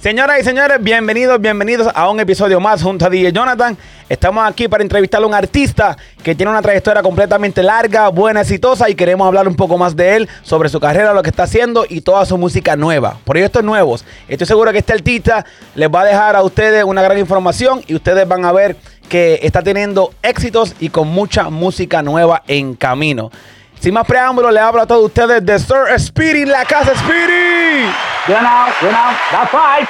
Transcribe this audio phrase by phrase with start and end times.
[0.00, 3.76] Señoras y señores, bienvenidos, bienvenidos a un episodio más junto a DJ Jonathan.
[4.08, 8.88] Estamos aquí para entrevistar a un artista que tiene una trayectoria completamente larga, buena, exitosa
[8.88, 11.84] y queremos hablar un poco más de él, sobre su carrera, lo que está haciendo
[11.88, 14.04] y toda su música nueva, proyectos nuevos.
[14.28, 17.96] Estoy seguro que este artista les va a dejar a ustedes una gran información y
[17.96, 18.76] ustedes van a ver
[19.08, 23.32] que está teniendo éxitos y con mucha música nueva en camino.
[23.80, 27.86] Sin más preámbulos, le hablo a todos ustedes de Sir Speedy, la casa Speedy.
[28.26, 29.88] You know, you know, that's right.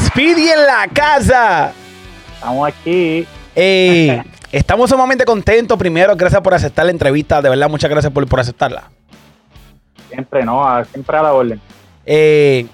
[0.00, 1.72] Speedy en la casa.
[2.34, 3.26] Estamos aquí.
[4.52, 5.76] Estamos sumamente contentos.
[5.76, 7.42] Primero, gracias por aceptar la entrevista.
[7.42, 8.90] De verdad, muchas gracias por, por aceptarla.
[10.08, 10.84] Siempre, ¿no?
[10.92, 11.60] Siempre a la orden.
[12.06, 12.66] Eh,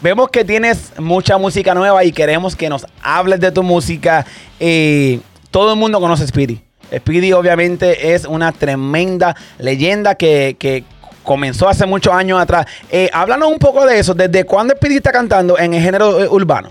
[0.00, 4.24] vemos que tienes mucha música nueva y queremos que nos hables de tu música.
[4.60, 6.62] Eh, todo el mundo conoce Speedy.
[6.98, 10.84] Speedy obviamente es una tremenda leyenda que, que
[11.22, 12.66] comenzó hace muchos años atrás.
[12.90, 14.14] Eh, háblanos un poco de eso.
[14.14, 16.70] ¿Desde cuándo Speedy está cantando en el género eh, urbano?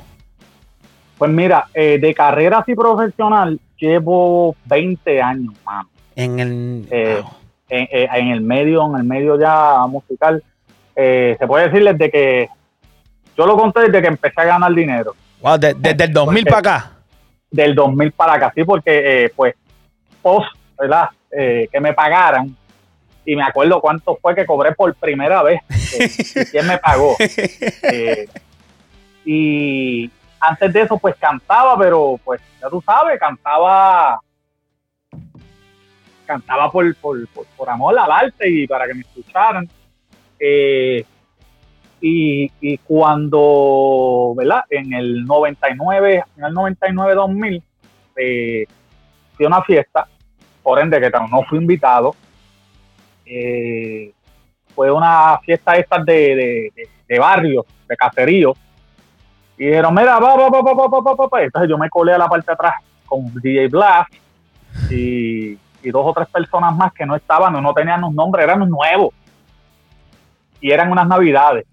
[1.18, 5.90] Pues mira, eh, de carrera así profesional llevo 20 años, mano.
[6.16, 6.86] En el...
[7.22, 7.30] Wow.
[7.70, 10.44] En, en el medio, en el medio ya musical.
[10.96, 12.48] Se puede decir desde que
[13.36, 15.16] yo lo conté desde que empecé a ganar dinero.
[15.42, 16.92] Wow, de- desde el 2000 porque- para acá.
[17.50, 19.56] Del 2000 para acá, sí, porque eh, pues
[20.24, 20.48] post,
[20.80, 21.10] ¿verdad?
[21.30, 22.56] Eh, que me pagaran.
[23.26, 25.62] Y me acuerdo cuánto fue que cobré por primera vez.
[26.00, 27.16] eh, quién me pagó.
[27.20, 28.28] Eh,
[29.26, 34.20] y antes de eso, pues cantaba, pero pues ya tú sabes, cantaba
[36.26, 39.68] cantaba por, por, por, por amor al arte y para que me escucharan.
[40.40, 41.06] Eh,
[42.02, 44.64] y, y cuando, ¿verdad?
[44.70, 47.64] En el 99, en el 99-2000,
[48.18, 48.66] eh,
[49.36, 50.08] fui una fiesta,
[50.62, 52.16] por ende que no fui invitado.
[53.26, 54.12] Eh,
[54.74, 58.54] fue una fiesta estas de, de, de, de barrio, de caserío.
[59.58, 61.44] Y dijeron, mira, va, va, va, va, va, va, va, va.
[61.44, 64.14] Entonces yo me colé a la parte de atrás con DJ Blast
[64.90, 68.44] y, y dos o tres personas más que no estaban, no, no tenían un nombre,
[68.44, 69.14] eran nuevos.
[70.60, 71.66] Y eran unas navidades.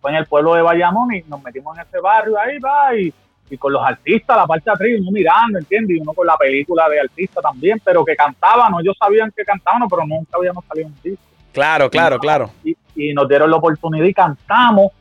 [0.00, 3.12] Fue en el pueblo de Bayamón y nos metimos en ese barrio, ahí va, y,
[3.50, 5.96] y con los artistas, la parte de atrás, uno mirando, ¿entiendes?
[5.96, 9.88] Y uno con la película de artista también, pero que cantaban, ellos sabían que cantaban,
[9.88, 12.50] pero nunca habíamos salido un disco Claro, claro, claro.
[12.62, 14.92] y, y nos dieron la oportunidad y cantamos,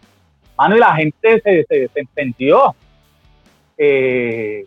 [0.58, 2.76] mano, y la gente se, se, se entendió.
[3.78, 4.66] Eh,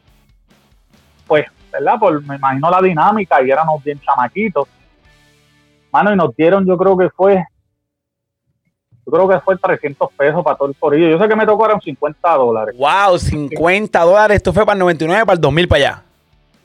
[1.26, 1.98] pues, ¿verdad?
[1.98, 4.68] Por, me imagino la dinámica y éramos bien chamaquitos.
[5.92, 7.44] Mano, y nos dieron, yo creo que fue,
[9.04, 11.08] yo creo que fue 300 pesos para todo el corillo.
[11.08, 12.74] Yo sé que me tocaron 50 dólares.
[12.78, 14.36] Wow, 50 dólares.
[14.36, 16.02] Esto fue para el 99, para el 2000 para allá.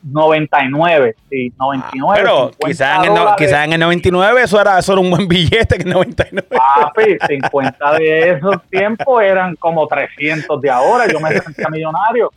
[0.00, 2.20] 99, sí, 99.
[2.20, 5.10] Ah, pero 50 quizás en, no- quizás en el 99 eso era, eso era un
[5.10, 6.48] buen billete que el 99.
[6.48, 11.08] Papi, 50 de esos tiempos eran como 300 de ahora.
[11.08, 12.30] Yo me sentía millonario.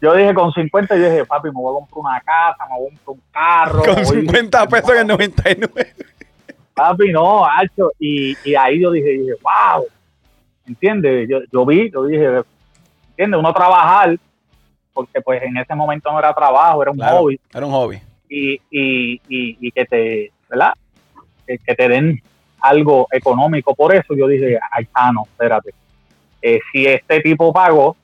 [0.00, 2.86] Yo dije, con 50, yo dije, papi, me voy a comprar una casa, me voy
[2.94, 3.82] a comprar un carro.
[3.84, 5.94] Con me voy- 50 pesos en el 99.
[6.88, 7.90] Papi, no, hacho.
[7.98, 9.84] Y, y ahí yo dije, dije, wow.
[10.66, 11.28] ¿Entiendes?
[11.28, 12.42] Yo, yo vi, yo dije,
[13.10, 13.38] ¿entiendes?
[13.40, 14.16] Uno trabajar,
[14.92, 17.40] porque pues en ese momento no era trabajo, era un Claro, hobby.
[17.52, 17.98] era un hobby.
[18.28, 20.72] y, y, y, y que te, ¿verdad?
[21.46, 22.22] Que, que te den
[22.60, 25.70] algo económico por eso, yo dije, ay, ah, no, espérate.
[26.42, 27.96] Eh, si este tipo pagó,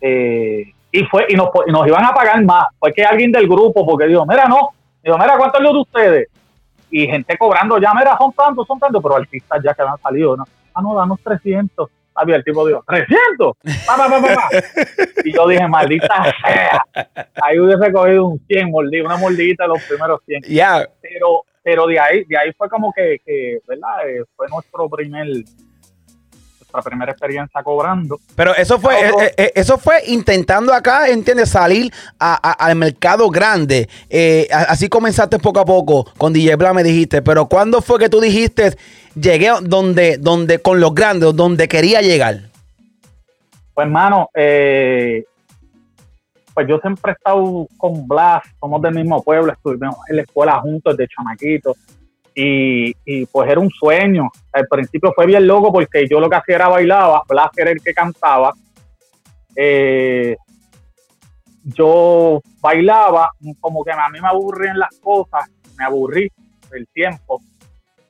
[0.00, 3.46] eh, y fue y nos, y nos iban a pagar más, fue que alguien del
[3.48, 4.70] grupo, porque dijo, mira, no,
[5.02, 6.28] dijo, mira, ¿cuánto es lo de ustedes?
[6.94, 10.36] Y gente cobrando, ya, mira, son tantos, son tantos, pero artistas ya que habían salido,
[10.36, 10.44] ¿no?
[10.74, 11.90] Ah, no, danos 300.
[12.14, 13.56] Había el tipo dijo, ¿300?
[13.86, 14.48] Pa, pa, pa.
[15.24, 16.84] Y yo dije, maldita sea.
[17.42, 20.42] Ahí hubiese cogido un 100 mordido, una mordidita de los primeros 100.
[20.48, 24.06] Ya, Pero, pero de ahí, de ahí fue como que, que ¿verdad?
[24.06, 25.26] Eh, fue nuestro primer,
[26.72, 28.18] nuestra primera experiencia cobrando.
[28.34, 31.50] pero eso fue, eh, eh, eso fue intentando acá, ¿entiendes?
[31.50, 33.88] Salir a- a- al mercado grande.
[34.08, 37.22] Eh, así comenzaste poco a poco con DJ Bla, me dijiste.
[37.22, 38.76] Pero ¿cuándo fue que tú dijiste,
[39.14, 42.40] llegué donde, donde con los grandes, donde quería llegar?
[43.74, 45.24] Pues, hermano, eh,
[46.54, 50.60] pues yo siempre he estado con Blas, somos del mismo pueblo, estuvimos en la escuela
[50.60, 51.76] juntos desde chamaquitos.
[52.34, 54.30] Y, y pues era un sueño.
[54.52, 57.82] Al principio fue bien loco porque yo lo que hacía era bailaba, Blas era el
[57.82, 58.52] que cantaba.
[59.54, 60.36] Eh,
[61.64, 63.30] yo bailaba,
[63.60, 65.48] como que a mí me aburrían las cosas,
[65.78, 66.30] me aburrí
[66.70, 67.40] del tiempo.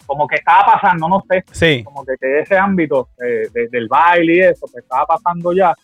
[0.07, 1.83] Como que estaba pasando, no sé, Sí.
[1.85, 5.75] como que, que ese ámbito eh, de- del baile y eso, que estaba pasando ya,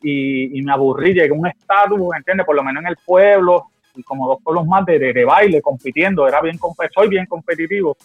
[0.00, 2.46] y, y me aburrí, llegué a un estatus, ¿entiendes?
[2.46, 3.66] Por lo menos en el pueblo,
[3.98, 6.56] y como dos pueblos más de, de, baile, compitiendo, era bien,
[6.94, 7.96] soy bien competitivo,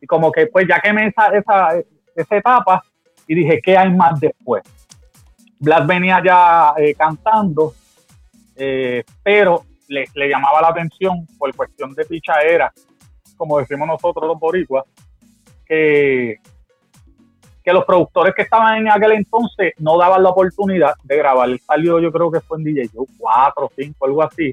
[0.00, 1.68] y como que pues ya que me esa, esa,
[2.16, 2.82] esa etapa,
[3.28, 4.64] y dije, ¿qué hay más después?
[5.60, 7.72] Blas venía ya eh, cantando,
[8.56, 12.72] eh, pero le, llamaba la atención por cuestión de pichadera,
[13.36, 14.84] como decimos nosotros los boricuas,
[15.64, 16.40] que,
[17.62, 21.48] que los productores que estaban en aquel entonces no daban la oportunidad de grabar.
[21.60, 24.52] Salió, yo creo que fue en DJ Joe 4, 5, algo así,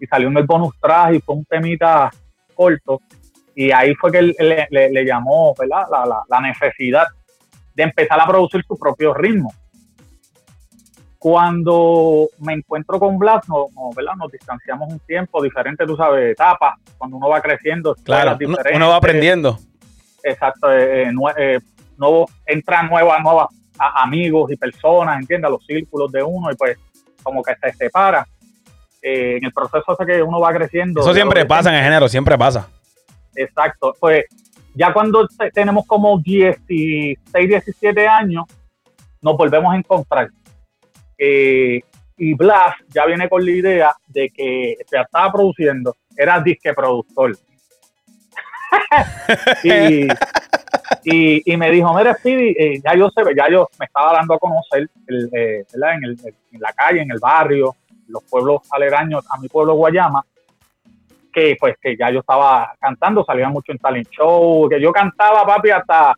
[0.00, 2.10] y salió en el bonus track y fue un temita
[2.54, 3.00] corto.
[3.54, 5.86] Y ahí fue que le, llamó ¿verdad?
[6.28, 7.06] La, necesidad
[7.74, 9.52] de empezar a producir su propio ritmo.
[11.18, 13.66] Cuando me encuentro con Blas, no,
[13.96, 14.14] ¿verdad?
[14.16, 17.96] nos distanciamos un tiempo diferente, tú sabes, etapas, cuando uno va creciendo.
[18.04, 18.38] Claro,
[18.72, 19.58] uno va aprendiendo.
[20.22, 21.60] Exacto, eh, eh, eh
[21.96, 23.48] nuevo, entran nuevas, nuevas
[23.78, 25.50] amigos y personas, ¿entiendes?
[25.50, 26.78] los círculos de uno y pues
[27.22, 28.26] como que se separa.
[29.00, 31.00] Eh, en el proceso ese que uno va creciendo.
[31.00, 32.68] Eso siempre pasa en el género, siempre pasa.
[33.34, 33.94] Exacto.
[33.98, 34.24] Pues
[34.74, 38.44] ya cuando tenemos como 16, 17 años,
[39.20, 40.28] nos volvemos a encontrar.
[41.16, 41.80] Eh,
[42.16, 47.36] y Blas ya viene con la idea de que ya estaba produciendo, era disque productor.
[49.62, 50.08] y,
[51.04, 54.38] y, me dijo, mira, Speedy, eh, ya yo sé, ya yo me estaba dando a
[54.38, 54.88] conocer
[55.32, 57.74] eh, En, el, en, la calle, en el barrio,
[58.08, 60.24] los pueblos aledaños a mi pueblo Guayama,
[61.32, 65.46] que pues que ya yo estaba cantando, salía mucho en talent show, que yo cantaba,
[65.46, 66.14] papi, hasta...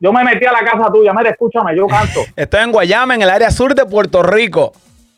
[0.00, 2.20] Yo me metí a la casa tuya, mira, escúchame, yo canto.
[2.36, 4.72] Estoy en Guayama, en el área sur de Puerto Rico.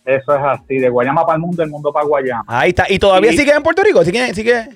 [0.05, 2.44] Eso es así, de Guayama para el mundo, del mundo para Guayama.
[2.47, 2.85] Ahí está.
[2.91, 4.05] ¿Y todavía sigue en Puerto Rico?
[4.05, 4.69] ¿Sigue, sigue?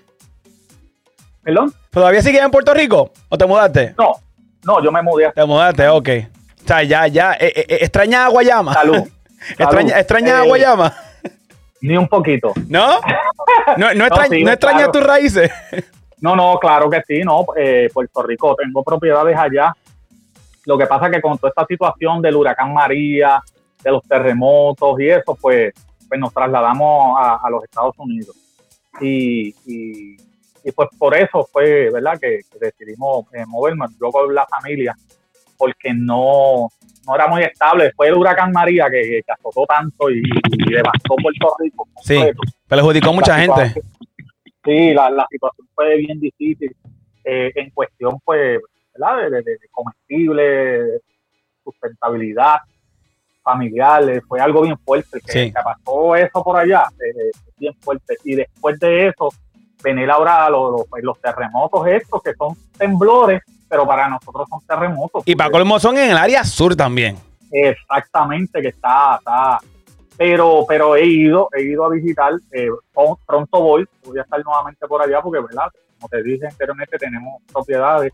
[1.42, 1.74] ¿Perdón?
[1.90, 3.94] ¿Todavía sigues en Puerto Rico o te mudaste?
[3.98, 4.14] No,
[4.64, 5.30] no, yo me mudé.
[5.32, 6.08] Te mudaste, ok.
[6.64, 7.34] O sea, ya, ya.
[7.34, 8.72] Eh, eh, eh ¿Extraña a Guayama?
[8.72, 9.08] Salud.
[9.58, 10.94] ¿Extraña, extraña a eh, Guayama?
[11.80, 12.52] Ni un poquito.
[12.68, 13.00] ¿No?
[13.76, 14.04] ¿No, no,
[14.50, 15.50] extraña, tus raíces?
[16.20, 17.46] No, no, claro que sí, no.
[17.92, 19.72] Puerto Rico, tengo propiedades allá.
[20.64, 23.40] Lo que pasa es que con toda esta situación del huracán María,
[23.82, 25.72] de los terremotos y eso, pues,
[26.08, 28.36] pues nos trasladamos a, los Estados Unidos.
[29.00, 29.54] y,
[30.68, 34.94] y pues por eso fue, ¿verdad?, que, decidimos eh, movernos, yo con la familia,
[35.56, 36.68] porque no,
[37.08, 37.84] no era muy estable.
[37.84, 40.22] Después del huracán María, que, que azotó tanto y,
[40.70, 41.88] devastó Puerto Rico.
[42.02, 42.20] Sí,
[42.68, 43.80] perjudicó mucha gente.
[44.64, 46.76] Sí, la, la, situación fue bien difícil
[47.24, 48.60] eh, en cuestión, pues,
[48.94, 51.00] ¿verdad?, de, de, comestible,
[51.64, 52.58] sustentabilidad
[53.42, 55.20] familiar, fue algo bien fuerte.
[55.20, 58.16] Que, pasó eso por allá, eh, bien fuerte.
[58.24, 59.30] Y después de eso,
[59.82, 65.22] venir ahora los, pues, los, terremotos estos, que son temblores, pero para nosotros son terremotos.
[65.26, 67.16] Y para colmo son en el área sur también.
[67.50, 69.58] Exactamente, que está, está.
[70.16, 72.68] Pero, pero he ido, he ido a visitar, eh,
[73.26, 75.70] pronto voy, voy a estar nuevamente por allá porque, ¿verdad?
[75.98, 78.12] Como te dije anteriormente, tenemos propiedades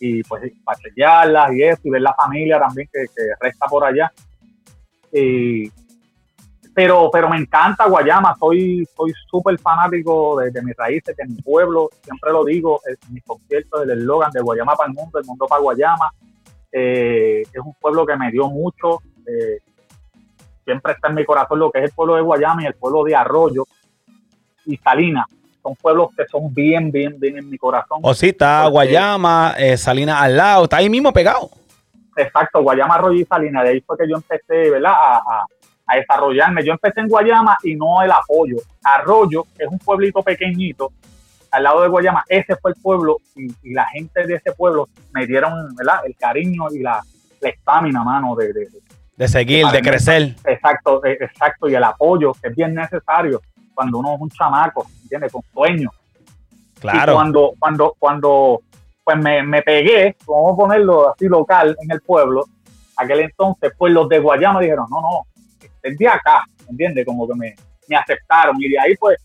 [0.00, 3.84] y pues para chequearlas y eso, y ver la familia también que, que resta por
[3.84, 4.12] allá.
[5.12, 5.70] Y,
[6.76, 11.88] pero, pero me encanta Guayama, soy soy súper fanático de, mis raíces, de mi pueblo,
[12.04, 15.46] siempre lo digo, en mi concierto del eslogan de Guayama para el mundo, el mundo
[15.46, 16.12] para Guayama,
[16.70, 19.60] eh, es un pueblo que me dio mucho, eh,
[20.66, 23.04] siempre está en mi corazón lo que es el pueblo de Guayama y el pueblo
[23.04, 23.64] de Arroyo
[24.66, 25.24] y Salinas,
[25.62, 28.00] son pueblos que son bien, bien, bien en mi corazón.
[28.02, 31.48] O oh, sí, está Guayama, eh, Salinas al lado, está ahí mismo pegado.
[32.18, 34.92] Exacto, Guayama, Arroyo y Salinas, de ahí fue que yo empecé, ¿verdad?
[34.92, 35.46] a a
[35.94, 36.64] desarrollarme.
[36.64, 38.56] Yo empecé en Guayama y no el apoyo.
[38.82, 40.92] Arroyo, que es un pueblito pequeñito
[41.50, 45.26] al lado de Guayama, ese fue el pueblo y, la gente de ese pueblo me
[45.26, 46.00] dieron ¿verdad?
[46.04, 47.02] el cariño y la
[47.40, 48.52] estamina, mano, de,
[49.16, 50.34] de, seguir, de crecer.
[50.44, 53.40] Exacto, e, exacto, y el apoyo que es bien necesario
[53.74, 55.32] cuando uno es un chamaco, ¿entiendes?
[55.32, 55.92] Con sueños.
[56.80, 57.12] Claro.
[57.12, 58.60] Y cuando, cuando, cuando
[59.04, 62.44] pues me, me pegué, vamos a ponerlo así local en el pueblo,
[62.96, 65.26] aquel entonces, pues los de Guayama dijeron, no, no,
[65.94, 67.04] de acá, ¿entiendes?
[67.04, 67.54] Como que me,
[67.88, 69.18] me, aceptaron y de ahí pues,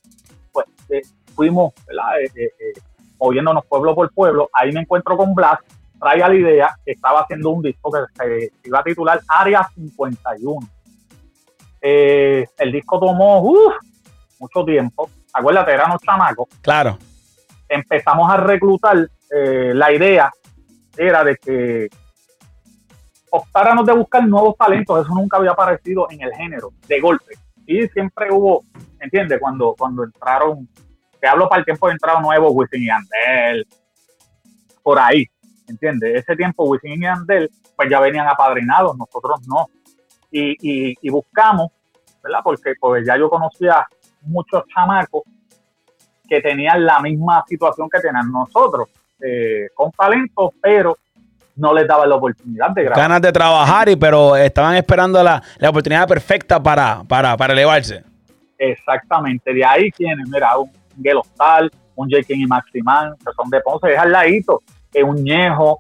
[0.52, 1.02] pues eh,
[1.36, 2.22] fuimos, ¿verdad?
[2.22, 2.74] Eh, eh,
[3.20, 4.50] moviéndonos pueblo por pueblo.
[4.54, 5.60] Ahí me encuentro con Blas,
[6.00, 10.68] traía la idea, que estaba haciendo un disco que se iba a titular Área 51.
[11.82, 13.74] el disco tomó
[14.40, 15.10] mucho tiempo.
[15.34, 16.48] Acuérdate, eran los chamacos.
[16.62, 16.98] Claro.
[17.70, 19.08] Empezamos a reclutar.
[19.30, 20.32] la idea
[20.98, 21.90] era de que
[23.32, 27.36] optáramos de buscar nuevos talentos, eso nunca había aparecido en el género, de golpe.
[27.66, 28.66] Y siempre hubo,
[29.00, 29.40] ¿entiendes?
[29.40, 30.68] Cuando, cuando entraron,
[31.20, 33.66] te hablo para el tiempo de entrado nuevo, Wisin y Andel,
[34.84, 35.26] por ahí,
[35.68, 36.16] ¿entiendes?
[36.16, 39.68] Ese tiempo Wisin y Andel, pues ya venían apadrinados, nosotros no.
[40.30, 41.72] Y, y, buscamos,
[42.24, 42.40] ¿verdad?
[42.44, 43.86] Porque pues ya yo conocía
[44.22, 45.24] muchos chamacos
[46.28, 48.90] que tenían la misma situación que tenían nosotros,
[49.22, 50.98] eh, con talentos, pero
[51.62, 53.00] no les daban la oportunidad de grabar.
[53.00, 58.04] Ganas de trabajar, y pero estaban esperando la, la oportunidad perfecta para, para, para elevarse.
[58.58, 62.34] Exactamente, de ahí tienen, mira, un Gelostal, un J.K.
[62.34, 64.60] y Maximán, que son de Ponce, es al ladito,
[64.94, 65.80] eh, un Ñejo,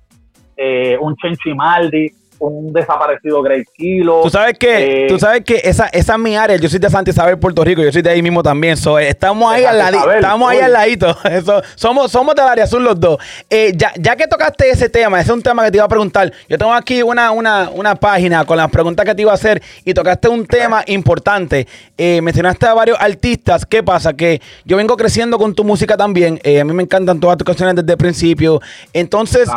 [0.56, 2.12] eh, un Chenchimaldi,
[2.42, 4.22] un desaparecido Grey Kilo.
[4.24, 6.58] Tú sabes que, eh, tú sabes que esa, esa es mi área.
[6.58, 7.82] Yo soy de Santa Isabel, Puerto Rico.
[7.84, 8.76] Yo soy de ahí mismo también.
[8.78, 10.12] So, eh, estamos ahí al ladito.
[10.12, 11.16] Estamos ahí al ladito.
[11.30, 13.20] Eso, somos, somos del área azul los dos.
[13.50, 15.90] Eh, ya, ya que tocaste ese tema, ese es un tema que te iba a
[15.90, 16.32] preguntar.
[16.50, 19.62] Yo tengo aquí una, una, una página con las preguntas que te iba a hacer
[19.86, 21.68] y tocaste un tema importante.
[21.98, 23.66] Eh, mencionaste a varios artistas.
[23.66, 24.14] ¿Qué pasa?
[24.14, 26.40] Que yo vengo creciendo con tu música también.
[26.44, 28.60] A mí me encantan todas tus canciones desde el principio.
[28.94, 29.48] Entonces,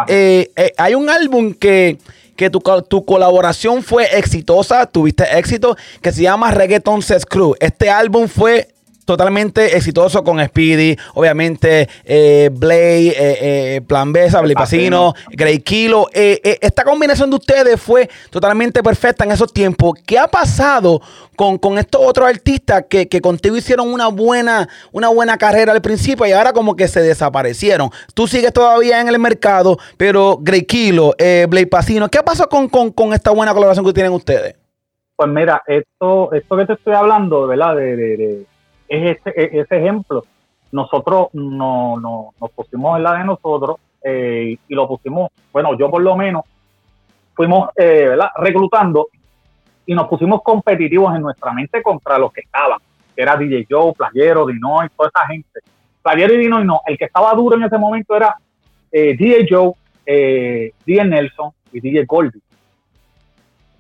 [0.77, 1.99] hay un álbum que,
[2.37, 7.55] que tu, tu colaboración fue exitosa, tuviste éxito, que se llama Reggaeton Sets Crew.
[7.61, 8.74] Este álbum fue
[9.05, 13.15] totalmente exitoso con Speedy, obviamente eh, Blay, eh,
[13.77, 16.09] eh, Plan B, Blay Pacino, Grey Kilo.
[16.13, 19.99] Eh, eh, esta combinación de ustedes fue totalmente perfecta en esos tiempos.
[20.07, 21.01] ¿Qué ha pasado
[21.37, 25.83] con, con estos otros artistas que, que contigo hicieron una buena, una buena carrera al
[25.83, 27.91] principio y ahora como que se desaparecieron?
[28.15, 32.69] Tú sigues todavía en el mercado, pero Grey Kilo, eh, Blay Pacino, ¿qué pasó con,
[32.69, 34.55] con, con esta buena colaboración que tienen ustedes?
[35.17, 37.77] Pues mira, esto, esto que te estoy hablando, ¿verdad?
[37.77, 38.47] De, de- de-
[38.89, 40.25] es ese, e- ese ejemplo.
[40.73, 45.91] Nosotros no, no, nos pusimos en la de nosotros eh, y lo pusimos, bueno, yo
[45.91, 46.45] por lo menos,
[47.35, 48.17] fuimos, eh.
[48.37, 49.09] Reclutando
[49.87, 52.79] y nos pusimos competitivos en nuestra mente contra los que estaban,
[53.17, 55.61] era DJ Joe, Playero, Dinoy, toda esa gente.
[56.03, 58.37] Playero y Dinoy no, el que estaba duro en ese momento era
[58.91, 59.73] eh, DJ Joe,
[60.05, 62.41] eh, DJ Nelson y DJ Goldie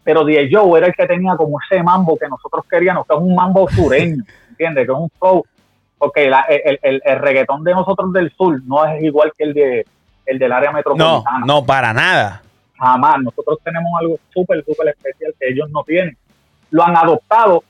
[0.04, 3.20] pero DJ Joe era el que tenía como ese mambo que nosotros queríamos, que es
[3.20, 4.22] un mambo sureño,
[4.54, 4.86] ¿entiendes?
[4.86, 5.44] Que es un flow,
[5.98, 9.54] porque la- el, el- el reggaetón de nosotros del sur no es igual que el
[9.54, 9.86] de
[10.26, 11.44] el del área No, metropolitana.
[11.46, 12.42] no, para nada.
[12.78, 13.20] Jamás.
[13.22, 16.16] Nosotros tenemos algo súper, súper especial que ellos no tienen.
[16.70, 17.62] Lo han adoptado,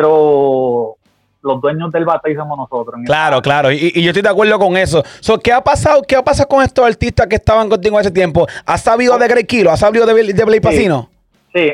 [0.00, 0.96] pero
[1.42, 3.00] los dueños del batey somos nosotros.
[3.06, 5.02] Claro, claro, y, y yo estoy de acuerdo con eso.
[5.20, 6.02] So, ¿Qué ha pasado?
[6.02, 8.46] ¿Qué ha pasado con estos artistas que estaban contigo ese tiempo?
[8.66, 9.70] ¿Has sabido de Grey Kilo?
[9.70, 11.08] ¿Has sabido de, de Blay Pacino?
[11.10, 11.18] Sí,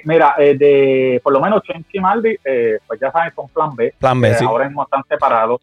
[0.04, 3.94] mira, eh, de por lo menos Chenchi Maldi, eh, pues ya saben, son plan B.
[3.98, 4.44] Plan B, Eh, sí.
[4.44, 5.60] Ahora mismo están separados.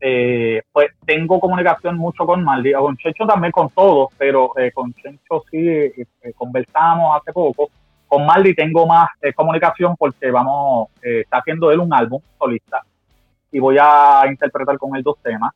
[0.00, 4.70] Eh, pues tengo comunicación mucho con Maldi, o con Chencho también con todos, pero eh,
[4.72, 7.70] con Chencho sí eh, conversamos hace poco.
[8.06, 12.82] Con Maldi tengo más comunicación porque vamos, eh, está haciendo él un álbum solista
[13.50, 15.52] y voy a interpretar con él dos temas.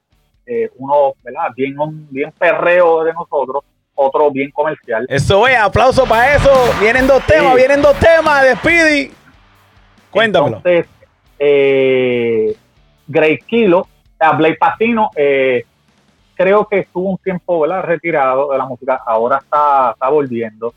[0.47, 1.51] Eh, uno, ¿verdad?
[1.55, 1.77] Bien,
[2.11, 3.65] bien perreo de nosotros,
[3.99, 5.07] otro bien comercial.
[5.09, 6.51] Eso es, aplauso para eso.
[6.81, 9.11] Vienen dos temas, vienen dos temas de Speedy.
[10.11, 10.59] Cuéntamelo.
[10.59, 10.87] Entonces,
[11.39, 12.57] eh,
[13.07, 13.89] Grey Kilo,
[14.19, 15.65] a Blake Pacino, eh,
[16.35, 17.83] creo que estuvo un tiempo ¿verdad?
[17.83, 20.73] retirado de la música, ahora está, está volviendo.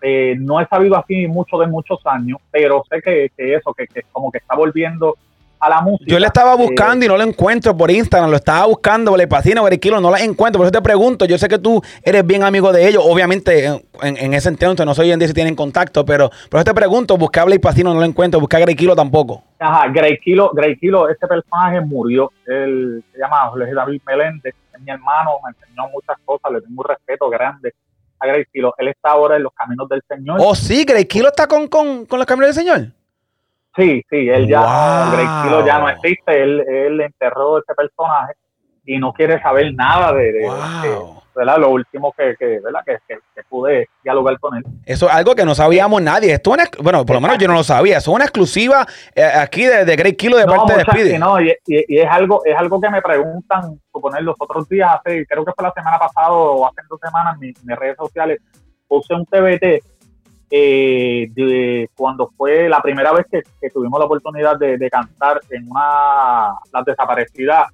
[0.00, 3.86] Eh, no he sabido así mucho de muchos años, pero sé que, que eso, que,
[3.86, 5.16] que como que está volviendo
[5.60, 6.04] a la música.
[6.10, 9.78] Yo le estaba Eh, buscando y no lo encuentro por Instagram, lo estaba buscando, Grey
[9.78, 10.58] Kilo, no la encuentro.
[10.58, 13.02] Por eso te pregunto, yo sé que tú eres bien amigo de ellos.
[13.06, 13.82] Obviamente, en,
[14.16, 16.74] en ese entonces no sé hoy en día si tienen contacto, pero por eso te
[16.74, 19.42] pregunto, busqué a Pacino, no lo encuentro, busqué a Grey Kilo tampoco.
[19.58, 22.30] Ajá, Grey Kilo, Grey Kilo, este personaje murió.
[22.46, 26.82] Él se llama Jorge David Meléndez, es mi hermano, me enseñó muchas cosas, le tengo
[26.82, 27.74] un respeto grande
[28.20, 28.74] a Grey Kilo.
[28.78, 30.38] Él está ahora en los caminos del Señor.
[30.40, 32.92] Oh, sí, Grey Kilo está con, con, con los caminos del Señor.
[33.76, 35.42] Sí, sí, él ya, Wow.
[35.44, 38.34] Kilo ya no existe, él, él enterró ese personaje
[38.84, 40.82] y no quiere saber nada de, de- Wow.
[40.82, 41.58] de- ¿verdad?
[41.58, 42.80] Lo último que, que, ¿verdad?
[42.84, 44.64] Que, que- que pude dialogar con él.
[44.84, 46.32] Eso es algo que no sabíamos nadie.
[46.32, 47.98] Esto es una- bueno, por lo menos yo no lo sabía.
[47.98, 48.84] Eso es una exclusiva
[49.14, 51.18] eh, aquí de, de Grey Kilo de No, parte de Speedy.
[51.18, 54.90] no, y, y- y es algo, es algo que me preguntan, suponer los otros días,
[54.92, 57.76] hace, creo que fue la semana pasada o hace dos semanas, en, mi- en mis
[57.78, 58.40] redes sociales,
[58.88, 59.80] puse un TBT
[60.50, 65.40] eh, de cuando fue la primera vez que, que tuvimos la oportunidad de, de cantar
[65.50, 67.68] en una las desaparecidas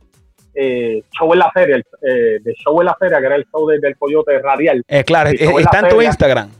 [0.56, 3.44] eh, show en la feria, el, eh, de show en la feria, que era el
[3.46, 6.02] show de- del Coyote Radial, Eh, claro, fue en la está en tu.
[6.02, 6.50] Instagram.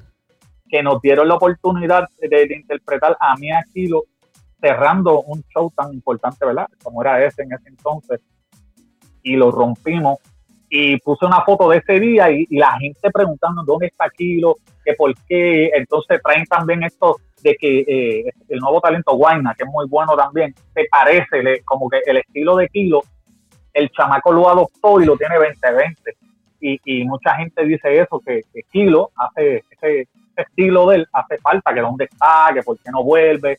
[0.69, 4.03] que nos dieron la oportunidad de, de interpretar a mí aquí lo-
[4.61, 6.67] cerrando un show tan importante, ¿verdad?
[6.83, 8.21] Como era ese en ese entonces.
[9.23, 10.19] Y lo rompimos.
[10.69, 14.95] Y puse una foto de ese día y, la gente preguntando dónde está Kilo, que
[14.95, 15.71] por qué.
[15.75, 20.17] Entonces traen también esto de que eh, el nuevo talento Guayna, que es muy bueno
[20.17, 23.03] también, se parece, como que el estilo de Kilo,
[23.73, 26.17] el chamaco lo adoptó y lo tiene 2020.
[26.61, 28.41] Y, y mucha gente dice eso, que,
[28.73, 32.91] Kilo hace ese, ese estilo de él hace falta, que dónde está, que por qué
[32.91, 33.59] no vuelve.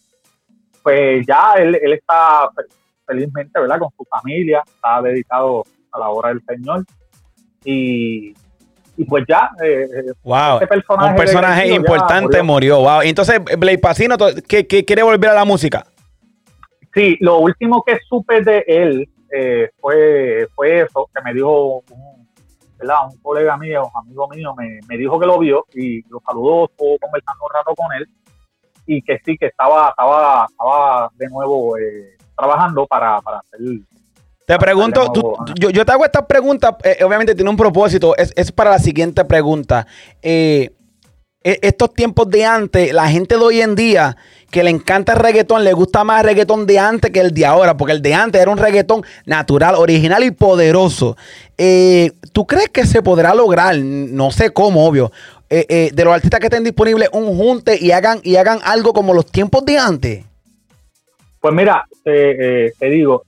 [0.81, 2.63] Pues ya él, él está fe-
[3.05, 3.79] felizmente, ¿verdad?
[3.79, 5.63] Con su familia, está dedicado
[5.95, 6.85] a la obra del Señor.
[7.63, 8.33] Y,
[8.97, 9.49] y pues ya.
[10.23, 10.55] wow.
[10.55, 12.79] Este personaje un personaje importante murió.
[12.79, 13.01] Wow.
[13.01, 15.85] Entonces, Blake Pacino, ¿qué, quiere volver a la música?
[16.93, 19.09] Sí, lo último que supe de él
[19.81, 22.27] fue, fue eso, que me dijo un,
[22.79, 26.65] un colega mío, un amigo mío, me, me, dijo que lo vio y lo saludó,
[26.65, 28.07] estuvo conversando un rato con él
[28.85, 31.75] y que sí, que estaba, estaba, estaba de nuevo
[32.35, 33.59] trabajando para, para hacer
[34.45, 35.11] te pregunto,
[35.59, 38.79] yo, yo, te hago esta pregunta, eh, obviamente tiene un propósito, es, es para la
[38.79, 39.87] siguiente pregunta.
[40.21, 40.71] Eh,
[41.43, 44.15] e, estos tiempos de antes, la gente de hoy en día
[44.51, 47.43] que le encanta el reggaetón, le gusta más el reggaetón de antes que el de
[47.43, 51.17] ahora, porque el de antes era un reggaetón natural, original y poderoso.
[51.57, 55.11] Eh, ¿Tú crees que se podrá lograr, no sé cómo, obvio,
[55.49, 59.25] de los artistas que estén disponibles, un junte y hagan, y hagan algo como los
[59.25, 60.25] tiempos de antes?
[61.39, 63.23] Pues mira, te digo,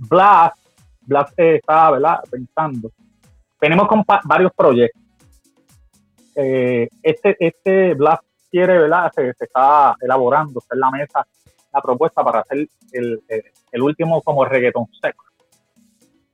[0.00, 0.52] eh, Blas,
[1.02, 2.20] Blas está ¿verdad?
[2.30, 2.90] pensando.
[3.58, 3.88] Tenemos
[4.24, 5.02] varios proyectos.
[6.34, 9.10] Eh, este, este Blas quiere, ¿verdad?
[9.14, 11.26] Se, está elaborando, está en la mesa
[11.72, 13.22] la propuesta para hacer el,
[13.70, 15.24] el, último como reggaeton seco,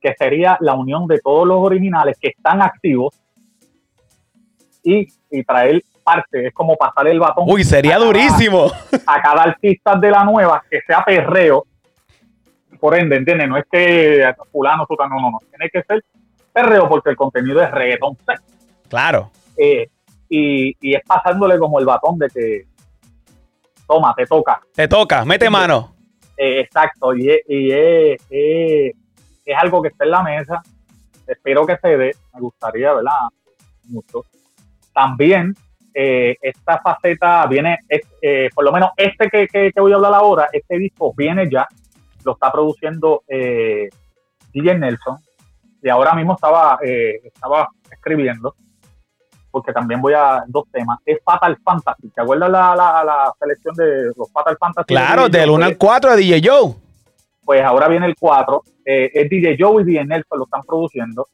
[0.01, 3.13] que sería la unión de todos los originales que están activos
[4.83, 7.45] y, y traer parte, es como pasar el batón.
[7.47, 8.71] Uy, sería durísimo.
[9.05, 11.65] a cada artista de la nueva que sea perreo
[12.77, 13.47] por ende, ¿entiendes?
[13.47, 15.39] No es que fulano, fulano, no, no, no.
[15.49, 16.03] Tiene que ser
[16.57, 18.17] perreo porque el contenido es reggaetón.
[18.89, 19.31] Claro.
[19.55, 19.89] Eh,
[20.29, 22.65] y, y, es pasándole como el batón de que,
[23.85, 24.61] toma, te toca.
[24.73, 25.95] Te toca, mete mano.
[26.35, 28.93] Eh, exacto, y, y es, es,
[29.57, 30.61] algo que está en la mesa.
[31.25, 33.29] Espero que se dé, me gustaría, ¿verdad?
[33.85, 34.23] Mucho.
[34.93, 35.53] También
[35.93, 37.79] eh, esta faceta viene,
[38.53, 41.67] por lo menos este que, que, que, voy a hablar ahora, este disco viene ya
[42.27, 43.87] lo está produciendo eh,
[44.53, 45.17] DJ Nelson
[45.81, 48.53] y ahora mismo estaba, eh, estaba escribiendo
[49.49, 50.99] porque también voy a dos temas.
[51.05, 52.09] Es Fatal Fantasy.
[52.09, 54.87] ¿Te acuerdas la, la, selección de los Fatal Fantasy?
[54.87, 56.75] Claro, del 1 al 4 de DJ Joe.
[57.43, 58.61] Pues ahora viene el 4.
[58.85, 61.29] Eh, es DJ Joe y DJ Nelson lo están produciendo.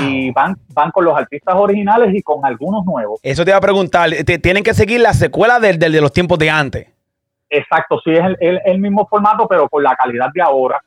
[0.00, 3.18] Y van, van con los artistas originales y con algunos nuevos.
[3.22, 4.08] Eso te iba a preguntar.
[4.40, 6.97] tienen que seguir la secuela del, del de los tiempos de antes.
[7.50, 10.82] Exacto, sí es el, el, mismo formato, pero con la calidad de ahora.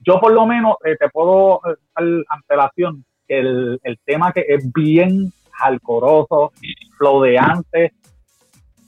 [0.00, 5.30] Yo por lo menos eh, te puedo dar antelación el, el tema que es bien
[5.60, 6.52] alcoroso,
[6.96, 7.92] flodeante,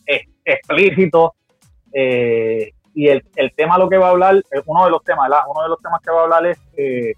[0.07, 1.35] es, explícito,
[1.93, 5.29] eh, y el, el, tema lo que va a hablar, eh, uno de los temas,
[5.29, 5.45] ¿verdad?
[5.49, 7.15] Uno de los temas que va a hablar es de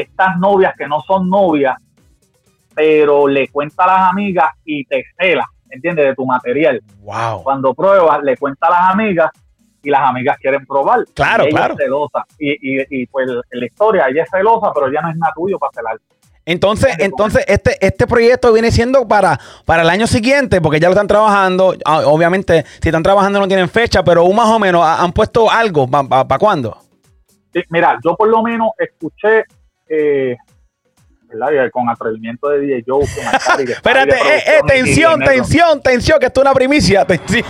[0.00, 1.76] estas novias que no son novias,
[2.74, 6.06] pero le cuenta a las amigas y te cela ¿entiendes?
[6.06, 6.80] De tu material.
[7.00, 7.42] Wow.
[7.42, 9.30] Cuando pruebas, le cuenta a las amigas
[9.82, 11.04] y las amigas quieren probar.
[11.14, 11.74] Claro, claro.
[11.74, 12.24] Es celosa.
[12.38, 15.58] Y, y, y, pues la historia, ella es celosa, pero ya no es nada tuyo
[15.58, 15.98] para celar.
[16.44, 20.92] Entonces, entonces este, este proyecto viene siendo para, para el año siguiente, porque ya lo
[20.92, 21.74] están trabajando.
[21.84, 25.88] Ah, obviamente, si están trabajando no tienen fecha, pero más o menos han puesto algo.
[25.88, 26.78] ¿Para cuándo?
[27.52, 29.44] Sí, mira, yo por lo menos escuché
[29.88, 30.36] eh,
[31.70, 33.04] con atrevimiento de DJ Joe.
[33.68, 37.44] Espérate, eh, eh, tensión, tensión, tensión, que esto es una primicia, tensión.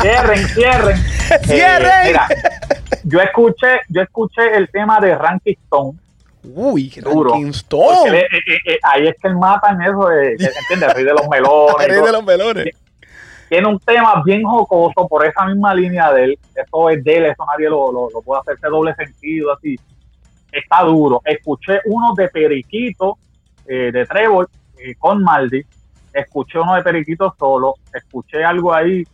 [0.00, 0.96] Cierren, cierren.
[1.44, 1.90] Cierren.
[1.90, 2.28] Eh, mira,
[3.04, 5.98] yo escuché, yo escuché el tema de Ranking Stone.
[6.44, 8.26] Uy, Ranking Stone.
[8.82, 10.88] ahí es que él mata en eso, ¿entiendes?
[10.88, 11.74] El rey de los melones.
[11.80, 12.66] el rey de los melones.
[13.48, 16.38] Tiene un tema bien jocoso por esa misma línea de él.
[16.54, 19.78] Eso es de él, eso nadie lo, lo, lo puede hacer ese doble sentido así
[20.52, 21.22] está duro.
[21.24, 23.18] Escuché uno de Periquito,
[23.66, 25.64] eh, de Trevor, eh, con Maldi.
[26.12, 27.76] Escuché uno de Periquito solo.
[27.92, 29.04] Escuché algo ahí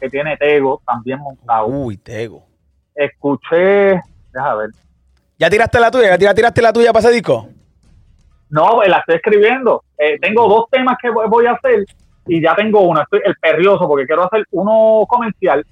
[0.00, 1.66] que tiene Tego también montado.
[1.66, 2.44] Uy, Tego.
[2.94, 4.00] Escuché,
[4.32, 4.70] déjame ver.
[5.38, 6.16] ¿Ya tiraste la tuya?
[6.16, 7.48] ¿Ya tiraste la tuya para ese disco?
[8.48, 9.84] No, la estoy escribiendo.
[9.98, 11.84] Eh, tengo dos temas que voy a hacer
[12.26, 13.02] y ya tengo uno.
[13.02, 15.66] Estoy el perrioso porque quiero hacer uno comercial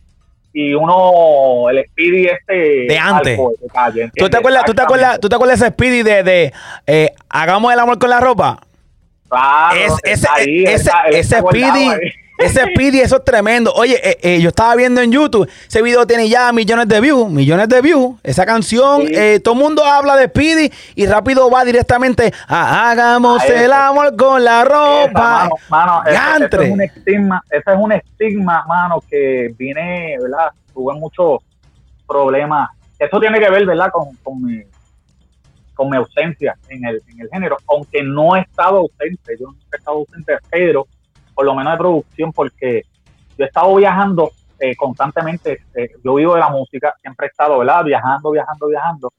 [0.56, 2.86] y uno, el Speedy este...
[2.86, 3.36] De antes.
[4.16, 6.52] ¿Tú, te acuerdas, ¿tú, te acuerdas, ¿Tú te acuerdas ese Speedy de, de
[6.86, 8.60] eh, Hagamos el amor con la ropa?
[9.28, 9.80] Claro.
[10.04, 10.28] ese,
[10.64, 11.90] ese, ese Speedy...
[12.38, 13.72] Ese Speedy, eso es tremendo.
[13.74, 17.30] Oye, eh, eh, yo estaba viendo en YouTube, ese video tiene ya millones de views,
[17.30, 18.16] millones de views.
[18.22, 23.42] Esa canción, eh, todo el mundo habla de Speedy y rápido va directamente a Hagamos
[23.44, 25.48] el amor con la ropa.
[25.68, 30.50] mano, ese, es un estigma, ese es un estigma, mano, que viene, ¿verdad?
[30.72, 31.40] Tuve muchos
[32.06, 32.70] problemas.
[32.98, 33.90] Eso tiene que ver, ¿verdad?
[33.92, 34.62] Con, con mi
[35.74, 39.56] con mi ausencia en el, en el género, aunque no he estado ausente, yo no
[39.72, 40.86] he estado ausente, pero
[41.34, 42.82] por lo menos de producción, porque
[43.36, 47.58] yo he estado viajando eh, constantemente, eh, yo vivo de la música, siempre he estado,
[47.58, 47.84] ¿verdad?
[47.84, 49.12] Viajando, viajando, viajando,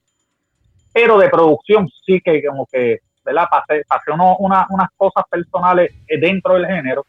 [0.92, 3.48] pero de producción sí que como que ¿verdad?
[3.50, 7.04] Pasé, pasé unas cosas personales dentro del género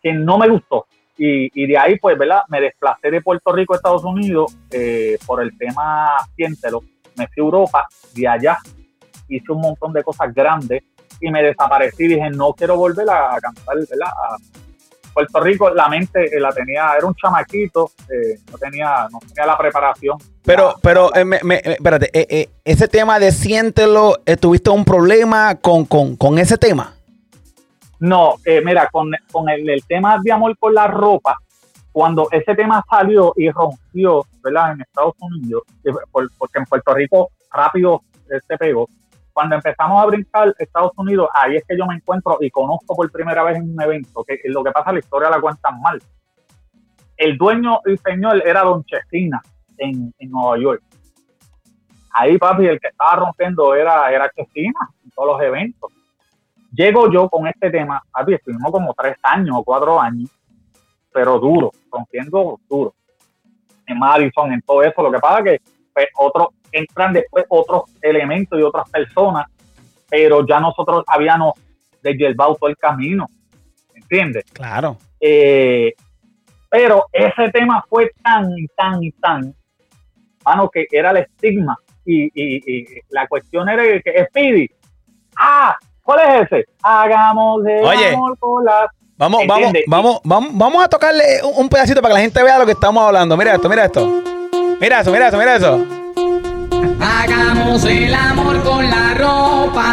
[0.00, 0.86] que no me gustó.
[1.18, 2.42] Y, de ahí, pues, ¿verdad?
[2.48, 6.80] Me desplacé de Puerto Rico a Estados Unidos eh, por el tema Siéntelo.
[7.16, 8.56] Me fui a Europa, de allá
[9.28, 10.82] hice un montón de cosas grandes
[11.22, 12.06] y me desaparecí.
[12.06, 14.08] Dije, no quiero volver a, cantar, ¿verdad?
[14.08, 14.36] A
[15.14, 19.46] Puerto Rico, la mente eh, la tenía, era un chamaquito, eh, no, tenía, no tenía
[19.46, 20.18] la preparación.
[20.44, 26.94] Pero, pero, espérate, ese tema de Siéntelo, ¿tuviste un problema con, con, con ese tema?
[28.02, 29.12] No, eh, mira, con,
[29.48, 31.38] el, tema de amor con la ropa,
[31.92, 34.72] cuando ese tema salió y rompió, ¿verdad?
[34.72, 35.62] En Estados Unidos,
[36.08, 38.88] porque en Puerto Rico rápido se pegó.
[39.32, 43.10] Cuando empezamos a brincar Estados Unidos, ahí es que yo me encuentro y conozco por
[43.10, 46.02] primera vez en un evento, que lo que pasa, la historia la cuentan mal.
[47.16, 49.40] El dueño y señor era Don Chesina
[49.78, 50.82] en, Nueva York.
[52.12, 55.92] Ahí, papi, el que estaba rompiendo era, era Chesina en todos los eventos
[56.74, 60.30] Llego yo con este tema, así estuvimos como tres años o cuatro años,
[61.12, 62.94] pero duro, rompiendo duro.
[63.86, 65.02] En Madison, en todo eso.
[65.02, 69.46] Lo que pasa es que pues, otros entran después otros elementos y otras personas,
[70.08, 71.54] pero ya nosotros habíamos
[72.02, 73.28] desyerbado todo el camino.
[73.94, 74.44] ¿Entiendes?
[74.52, 74.96] Claro.
[75.20, 75.94] Eh,
[76.68, 79.54] pero ese tema fue tan y tan y tan,
[80.44, 81.76] mano, que era el estigma.
[82.04, 84.68] Y, y, la cuestión era que Speedy,
[85.36, 86.66] ah, ¿Cuál es ese?
[86.82, 88.90] Hagamos el amor con la...
[89.16, 91.22] Vamos, vamos, vamos, vamos, vamos a tocarle
[91.56, 93.36] un, pedacito para que la gente vea lo que estamos hablando.
[93.36, 94.22] Mira esto, mira esto.
[94.80, 96.01] Mira eso, mira eso, mira eso.
[97.22, 99.84] Hagamos el amor con la ropa.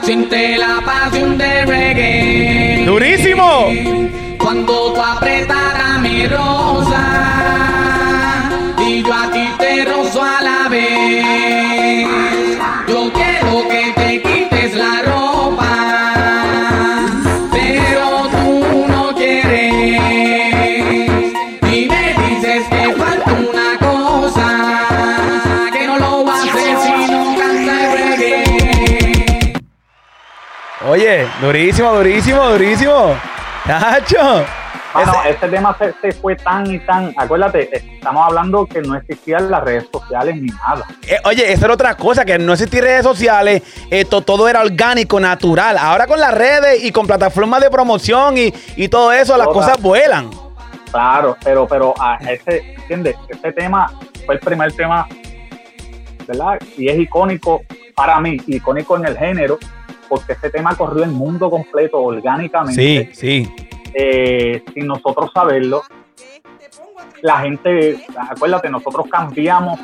[0.00, 2.84] Siente la pasión de reggae.
[2.86, 3.68] ¡Durísimo!
[4.38, 7.04] Cuando tú apretas a mi rosa
[8.78, 11.79] y yo a ti te rozo a la vez.
[31.40, 33.16] Durísimo, durísimo, durísimo.
[33.66, 34.44] Nacho.
[34.92, 37.14] Bueno, este tema se, fue tan y tan.
[37.16, 40.84] Acuérdate, estamos hablando que no existían las redes sociales ni nada.
[41.06, 45.20] Eh, oye, esa era otra cosa, que no existían redes sociales, esto todo era orgánico,
[45.20, 45.78] natural.
[45.78, 50.30] Ahora con las redes y con plataformas de promoción y, todo eso, las cosas vuelan.
[50.90, 53.14] Claro, pero, pero a este, ¿entiendes?
[53.28, 53.92] Este tema
[54.26, 55.06] fue el primer tema,
[56.26, 56.58] ¿verdad?
[56.76, 57.62] Y es icónico
[57.94, 59.58] para mí, icónico en el género
[60.10, 63.12] porque este tema corrió el mundo completo orgánicamente.
[63.14, 63.54] Sí, sí.
[63.94, 65.82] Eh, sin nosotros saberlo.
[67.22, 69.78] La gente, acuérdate, nosotros cambiamos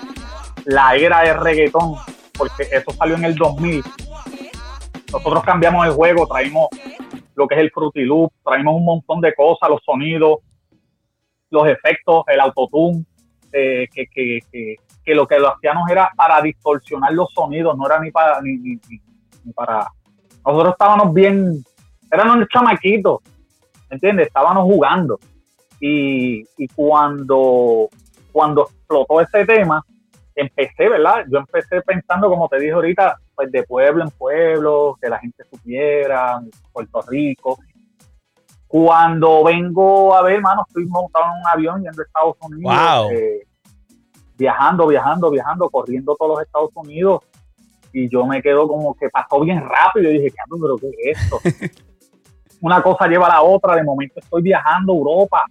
[0.65, 1.95] la era de reggaetón,
[2.37, 3.85] porque eso salió en el 2000.
[5.13, 6.71] Nosotros cambiamos el juego, traímos
[7.37, 10.41] lo que es el Fruity Loop, traímos un montón de cosas, los sonidos,
[11.51, 13.05] los efectos, el autotune,
[13.53, 14.41] eh, que, que,
[15.05, 18.57] que, lo que lo hacíamos era para distorsionar los sonidos, no era ni para, ni,
[18.57, 19.87] ni para
[20.47, 21.65] nosotros estábamos bien,
[22.11, 23.21] éramos un chamaquitos,
[23.91, 24.29] ¿entiendes?
[24.29, 25.19] Estábamos jugando.
[25.81, 27.89] Y, cuando,
[28.31, 29.85] cuando explotó ese tema,
[30.35, 31.25] empecé, ¿verdad?
[31.31, 35.45] Yo empecé pensando, como te dije ahorita, pues de pueblo en pueblo, que la gente
[35.51, 36.41] supiera,
[36.73, 37.59] Puerto Rico.
[38.69, 43.13] Cuando vengo a ver, hermano, estoy montado en un avión yendo a Estados Unidos.
[43.13, 43.47] Eh,
[44.39, 47.25] viajando, viajando, viajando, corriendo todos los Estados Unidos
[47.99, 50.11] y yo me quedo como que pasó bien rápido.
[50.11, 51.41] Y dije, ¿qué, pero ¿qué es esto?
[52.61, 53.75] Una cosa lleva a la otra.
[53.75, 55.45] De momento estoy viajando a Europa,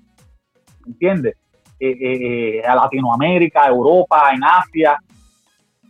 [0.85, 1.35] ¿entiendes?
[1.79, 4.95] Eh, eh, eh, a Latinoamérica, Europa, en Asia.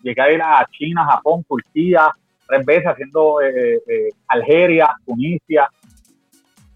[0.01, 2.09] Llegué a ir a China, Japón, Turquía,
[2.47, 3.39] tres veces haciendo
[4.29, 5.69] Algeria, Tunisia,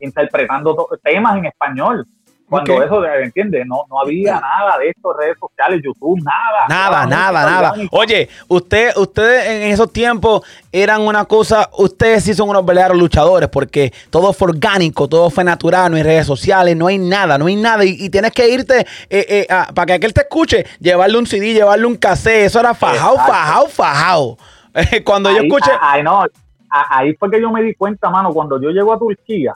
[0.02, 2.06] interpretando temas en español.
[2.50, 3.66] Cuando eso, ¿entiendes?
[3.68, 6.68] No, no había nada de esto, redes sociales, YouTube, nada.
[6.68, 7.74] Nada, nada, nada.
[7.92, 13.50] Oye, usted, ustedes en esos tiempos eran una cosa, ustedes sí son unos verdaderos luchadores
[13.50, 17.46] porque todo fue orgánico, todo fue natural, no hay redes sociales, no hay nada, no
[17.46, 17.86] hay nada.
[17.86, 21.86] Y, tienes que irte, eh, eh, para que aquel te escuche, llevarle un CD, llevarle
[21.86, 24.38] un cassette, eso era fajado, fajado, fajado.
[25.06, 25.72] cuando yo escuché...
[25.80, 26.26] Ay, no,
[26.70, 29.54] ahí fue que yo me di cuenta, mano, cuando yo llego a Turquía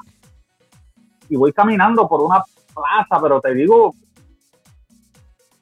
[1.29, 2.43] y voy caminando por una
[2.73, 3.93] plaza, pero te digo,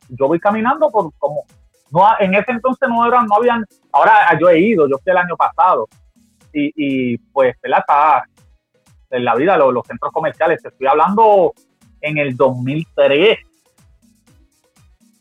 [0.10, 1.44] yo voy caminando por como,
[1.92, 5.18] no, en ese entonces no eran, no habían, ahora yo he ido, yo fui el
[5.18, 5.88] año pasado,
[6.54, 8.26] y, y pues, Está
[9.10, 11.54] en la vida, los, centros comerciales, te estoy hablando
[12.00, 13.40] en el 2003.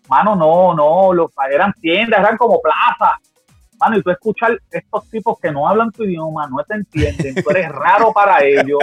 [0.09, 3.19] Mano, no, no, los, eran tiendas, eran como plazas.
[3.81, 7.49] Mano, y tú escuchar estos tipos que no hablan tu idioma, no te entienden, tú
[7.51, 8.79] eres raro para ellos.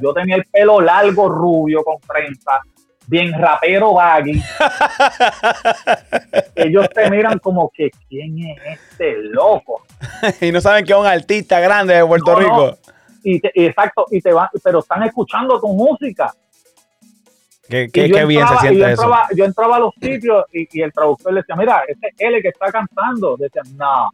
[0.00, 2.60] Yo tenía el pelo largo, rubio, con trenza,
[3.06, 4.42] bien rapero baggy.
[6.54, 9.82] ellos te miran como que, ¿quién es este loco?
[10.40, 12.66] y no saben que es un artista grande de Puerto No, no.
[12.66, 12.78] Rico.
[13.24, 16.32] Y te- exacto, y te van, pero están escuchando tu música.
[17.68, 18.14] Qué, bien
[18.46, 19.02] se entraba- siente yo eso.
[19.02, 22.40] entraba, yo entraba a los sitios y, y el traductor le decía, mira, ese el
[22.40, 23.36] que está cantando.
[23.36, 24.08] Decía, no,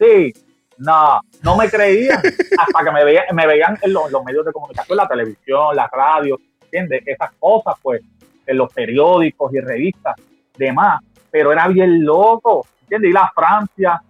[0.00, 0.32] sí,
[0.78, 2.20] no, no me creían.
[2.58, 6.38] Hasta que me veían, me veían en los, medios de comunicación, la televisión, la radio,
[6.62, 7.02] ¿entiendes?
[7.06, 8.02] Esas cosas, pues,
[8.46, 10.16] en los periódicos y revistas,
[10.56, 11.00] demás.
[11.30, 13.10] Pero era bien loco, ¿entiendes?
[13.10, 14.02] Ir a Francia,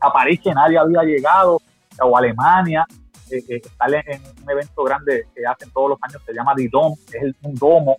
[0.00, 1.60] a París, que nadie había llegado,
[2.00, 2.86] o Alemania,
[3.30, 6.94] eh, eh, estar en, un evento grande que hacen todos los años, se llama Didom,
[7.12, 7.96] es el- un domo.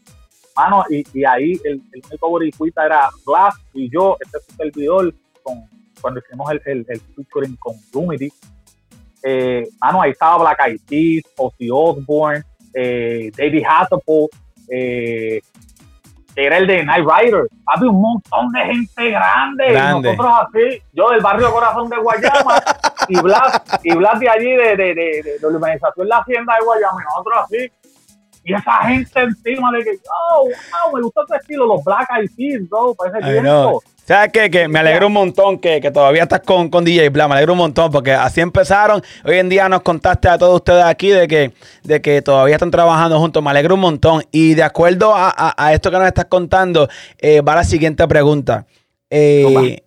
[0.55, 5.63] Mano, y, ahí el, único boricuita era Glass y yo, este servidor, con,
[6.01, 8.31] cuando hicimos el, el, el featuring con Lumity.
[9.23, 14.31] Eh, mano, ahí estaba Black Eyed Peas, Ozzy Osbourne, eh, David Hasselhoff,
[14.69, 15.41] eh,
[16.33, 17.47] que era el de Night Rider.
[17.65, 19.73] Había un montón de gente grande.
[19.73, 22.63] y nosotros así, yo del barrio Corazón de Guayama
[23.07, 26.65] y Blas, y Blas de allí, de, de, de, de la urbanización La Hacienda de
[26.65, 27.71] Guayama, y nosotros así.
[28.43, 29.91] Y esa gente encima de que,
[30.31, 33.83] oh, wow, me gusta tu estilo, los Black Eyed Peas, bro, Ay, tiempo.
[34.03, 34.49] ¿Sabes qué?
[34.49, 37.27] Que me alegra un montón que, que todavía estás con, con DJ Bla.
[37.27, 39.01] Me alegra un montón porque así empezaron.
[39.23, 42.71] Hoy en día nos contaste a todos ustedes aquí de que, de que todavía están
[42.71, 43.41] trabajando juntos.
[43.43, 44.23] Me alegra un montón.
[44.31, 48.05] Y de acuerdo a, a- a esto que nos estás contando, eh, va la siguiente
[48.07, 48.65] pregunta.
[49.09, 49.83] Eh,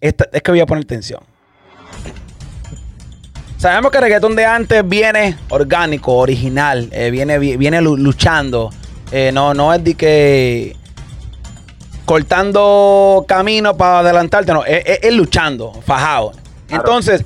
[0.00, 1.20] esta- es que voy a poner tensión.
[3.64, 8.68] Sabemos que el reggaetón de antes viene orgánico, original, eh, viene, vi- viene lu- luchando.
[9.10, 10.76] Eh, no, no es de que
[12.04, 16.32] cortando camino para adelantarte, no, es, es- es luchando, fajado.
[16.66, 16.82] Claro.
[16.84, 17.24] Entonces,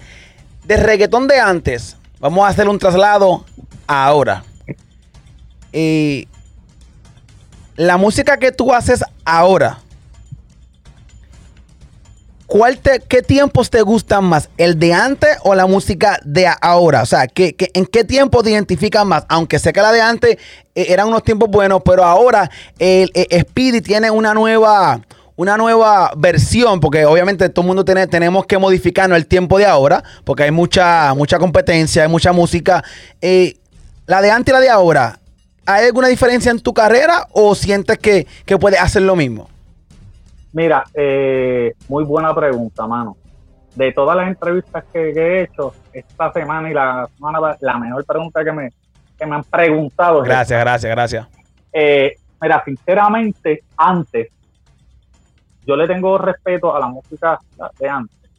[0.64, 3.44] de reggaetón de antes, vamos a hacer un traslado
[3.88, 4.44] ahora.
[5.72, 6.28] Y
[7.74, 9.78] la música que tú haces ahora,
[12.48, 14.48] ¿cuál te, ¿qué tiempos te gustan más?
[14.56, 17.02] ¿El de antes o la música de ahora?
[17.02, 19.24] O sea, ¿qué, qué- en qué tiempo te identificas más?
[19.28, 20.38] Aunque sé que la de antes
[20.74, 25.00] eh, eran unos tiempos buenos, pero ahora el, el Speedy tiene una nueva,
[25.36, 29.66] una nueva versión, porque obviamente todo el mundo tiene, tenemos que modificarnos el tiempo de
[29.66, 32.82] ahora, porque hay mucha, mucha competencia, hay mucha música.
[33.20, 33.56] Eh,
[34.06, 35.20] la de antes y la de ahora,
[35.66, 39.50] ¿hay alguna diferencia en tu carrera o sientes que, que puedes hacer lo mismo?
[40.52, 43.16] Mira, eh, muy buena pregunta, mano.
[43.74, 48.04] De todas las entrevistas que, que he hecho esta semana y la semana, la mejor
[48.04, 48.70] pregunta que me,
[49.18, 51.28] que me han preguntado es Gracias, gracias, gracias.
[51.72, 54.28] Eh, mira, sinceramente, antes,
[55.66, 57.38] yo le tengo respeto a la música
[57.78, 58.30] de antes.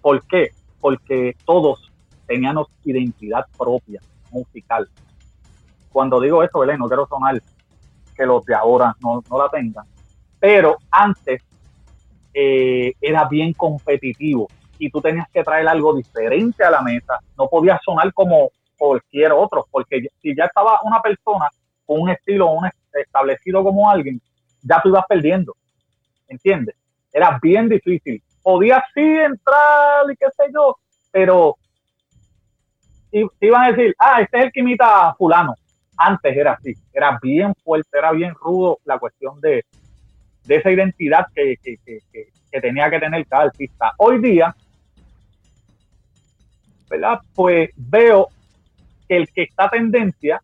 [0.00, 0.50] ¿Por qué?
[0.80, 1.92] Porque todos
[2.26, 4.88] teníamos identidad propia musical.
[5.90, 7.42] Cuando digo esto, Belén, no quiero sonar
[8.14, 9.84] que los de ahora no, no la tengan.
[10.38, 11.42] Pero antes
[12.34, 17.18] eh, era bien competitivo y tú tenías que traer algo diferente a la mesa.
[17.38, 21.48] No podías sonar como cualquier otro, porque si ya estaba una persona
[21.86, 24.20] con un estilo un es- establecido como alguien,
[24.62, 25.54] ya tú ibas perdiendo.
[26.28, 26.74] ¿Entiendes?
[27.12, 28.22] Era bien difícil.
[28.42, 30.76] Podías sí entrar y qué sé yo,
[31.10, 31.56] pero
[33.40, 35.54] iban a decir, ah, este es el que imita fulano.
[35.96, 39.64] Antes era así, era bien fuerte, era bien rudo la cuestión de,
[40.46, 43.92] de esa identidad que, que- que- que- tenía que tener cada artista.
[43.98, 44.56] Hoy día,
[46.88, 47.20] ¿verdad?
[47.34, 48.28] Pues veo
[49.06, 50.40] que el que está tendencia,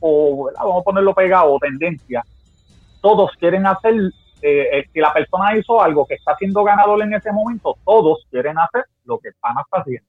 [0.00, 2.22] o vamos a ponerlo pegado, tendencia,
[3.00, 3.94] todos quieren hacer,
[4.42, 8.26] eh, eh, si la persona hizo algo que está siendo ganador en ese momento, todos
[8.30, 10.08] quieren hacer lo que el pana está haciendo.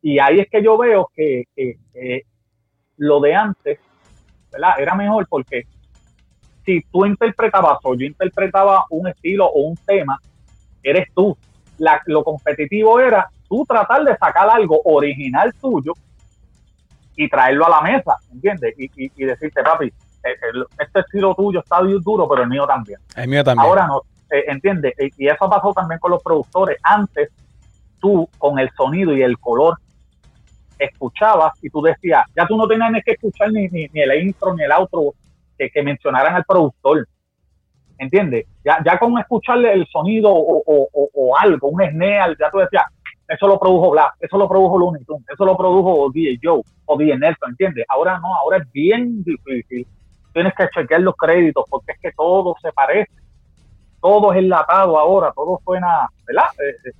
[0.00, 2.22] Y ahí es que yo veo que, que, que
[2.96, 3.80] lo de antes,
[4.50, 4.78] ¿verdad?
[4.78, 5.66] Era mejor porque
[6.64, 10.18] si tú interpretabas o yo interpretaba un estilo o un tema,
[10.82, 11.36] eres tú.
[11.78, 15.92] La- lo competitivo era tú tratar de sacar algo original tuyo
[17.16, 18.74] y traerlo a la mesa, ¿entiendes?
[18.78, 22.48] Y, y- y decirte, papi, eh, el- este estilo tuyo está bien duro, pero el
[22.48, 22.98] mío también.
[23.16, 23.66] El mío también.
[23.68, 24.94] Ahora no, eh, ¿entiendes?
[24.98, 26.78] Y, y eso pasó también con los productores.
[26.82, 27.30] Antes,
[28.00, 29.78] tú con el sonido y el color
[30.78, 34.22] escuchabas y tú decías, ya tú no tenías ni que escuchar ni, ni, ni el
[34.26, 35.14] intro ni el outro
[35.58, 37.06] que, que mencionaran al productor.
[37.98, 38.46] ¿Entiendes?
[38.64, 42.58] Ya, ya con escucharle el sonido o, o- o- o algo, un snare, ya tú
[42.58, 42.82] decías,
[43.28, 46.98] eso lo produjo Black, eso lo produjo Looney Tunes, eso lo produjo DJ Joe o
[46.98, 47.84] DJ Nelson, ¿entiendes?
[47.88, 49.86] Ahora no, ahora es bien difícil.
[50.32, 53.10] Tienes que chequear los créditos porque es que todo se parece
[54.00, 56.44] todo es enlatado ahora, todo suena, ¿verdad?
[56.58, 56.92] Eh, eh,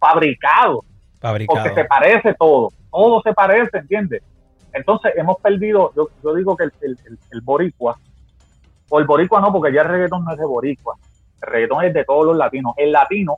[0.00, 0.84] fabricado,
[1.20, 1.62] Fabricado.
[1.64, 4.22] porque se parece todo, todo se parece, ¿entiendes?
[4.74, 6.98] Entonces hemos perdido, yo, yo digo que el, el-
[7.30, 7.96] el- boricua,
[8.88, 10.96] o el boricua no, porque ya el reggaetón no es de boricua,
[11.42, 12.74] el reggaetón es de todos los latinos.
[12.76, 13.36] El latino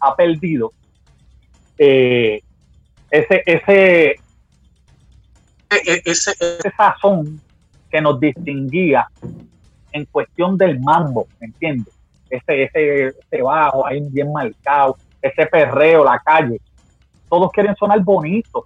[0.00, 0.72] ha perdido
[1.78, 2.40] eh,
[3.10, 4.16] ese, ese, e-
[5.70, 7.40] e- ese, ese sazón
[7.90, 9.08] que nos distinguía
[9.92, 11.94] en cuestión del mambo, ¿me entiendes?
[12.28, 16.60] Ese, ese, ese bajo ahí bien marcado, ese perreo, la calle.
[17.28, 18.64] Todos quieren sonar bonitos.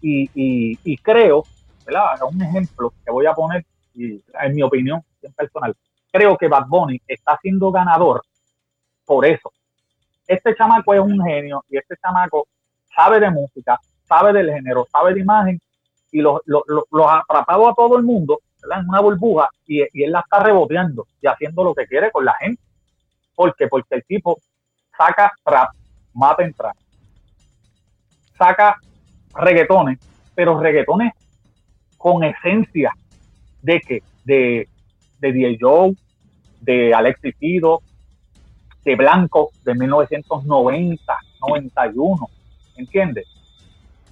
[0.00, 1.44] Y, y, y creo,
[1.84, 2.22] ¿verdad?
[2.30, 5.02] Un ejemplo que voy a poner, y en mi opinión,
[5.36, 5.76] personal,
[6.10, 8.22] creo que Bad Bunny está siendo ganador
[9.04, 9.52] por eso.
[10.26, 12.46] Este chamaco es un genio y este chamaco
[12.94, 15.60] sabe de música, sabe del género, sabe de imagen
[16.12, 18.80] y los lo, lo, ha atrapado a todo el mundo ¿verdad?
[18.80, 22.24] en una burbuja y, y él la está reboteando y haciendo lo que quiere con
[22.24, 22.62] la gente.
[23.34, 23.68] ¿Por qué?
[23.68, 24.38] Porque el tipo
[24.96, 25.70] saca trap,
[26.14, 26.76] mata en trap,
[28.36, 28.76] saca
[29.34, 29.98] reggaetones,
[30.34, 31.12] pero reggaetones
[31.96, 32.92] con esencia
[33.62, 34.68] de que de,
[35.18, 35.94] de DJ Joe,
[36.60, 37.82] de Alexis Pido,
[38.84, 42.28] de Blanco de 1990, 91,
[42.76, 43.26] ¿entiendes?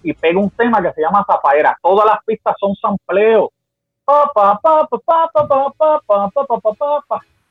[0.02, 1.76] Y pega un tema que se llama Zapaera.
[1.82, 3.50] Todas las pistas son sampleo.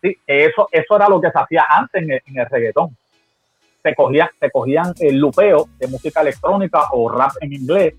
[0.01, 2.95] Sí, eso, eso era lo que se hacía antes en el, en el reggaetón.
[3.87, 7.93] Se cogían, se cogían el lupeo de música electrónica o rap en inglés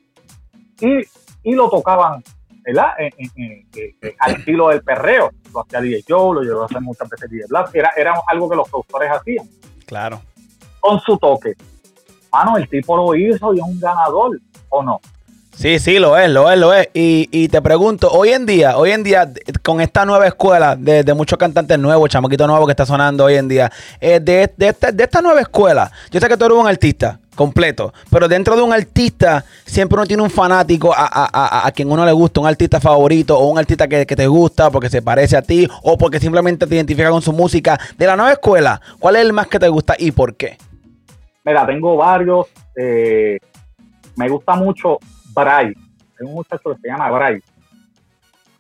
[0.81, 0.98] y,
[1.42, 2.22] y lo tocaban
[2.62, 2.88] ¿verdad?
[2.98, 5.31] En, en, en, al estilo del perreo.
[5.55, 7.70] Lo hacía DJ Joe, lo llevó a hacer muchas veces DJ Black.
[7.72, 9.48] Era, era algo que los productores hacían.
[9.87, 10.20] Claro.
[10.81, 11.55] Con su toque.
[12.31, 15.01] Mano, el tipo lo hizo y es un ganador, ¿o no?
[15.59, 16.88] Sí, sí, lo es, lo es, lo es.
[16.94, 19.29] Y, y te pregunto, hoy en día, hoy en día,
[19.64, 23.49] con esta nueva escuela de, muchos cantantes nuevos, chamaquito nuevo que está sonando hoy en
[23.49, 23.68] día,
[24.01, 27.18] eh, de, de, esta, de esta nueva escuela, yo sé que tú eres un artista
[27.35, 31.73] completo, pero dentro de un artista siempre uno tiene un fanático a, a, a, a
[31.73, 34.88] quien uno le gusta, un artista favorito o un artista que, que, te gusta porque
[34.88, 37.77] se parece a ti o porque simplemente te identifica con su música.
[37.97, 40.57] De la nueva escuela, ¿cuál es el más que te gusta y por qué?
[41.44, 42.47] Mira, tengo varios.
[42.77, 43.40] Eh,
[44.14, 44.99] me gusta mucho
[45.35, 45.69] Bray.
[45.69, 47.43] Hay un muchacho que se llama Bray,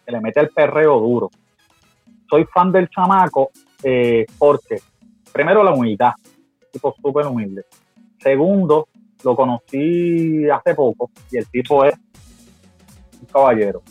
[0.04, 1.30] que le mete el perreo duro.
[2.28, 3.50] Soy fan del chamaco
[3.82, 4.80] eh, porque,
[5.32, 6.12] primero, la humildad,
[6.70, 7.64] tipo súper humilde.
[8.20, 8.88] Segundo,
[9.24, 11.94] lo conocí hace poco y el tipo es
[13.20, 13.82] un caballero.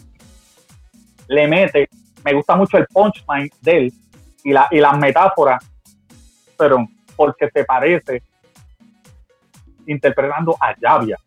[1.28, 1.90] Le mete,
[2.24, 3.94] me gusta mucho el punchline de él
[4.44, 5.64] y, y las metáforas,
[6.58, 8.24] pero porque se parece
[9.88, 11.18] interpretando a Llavia.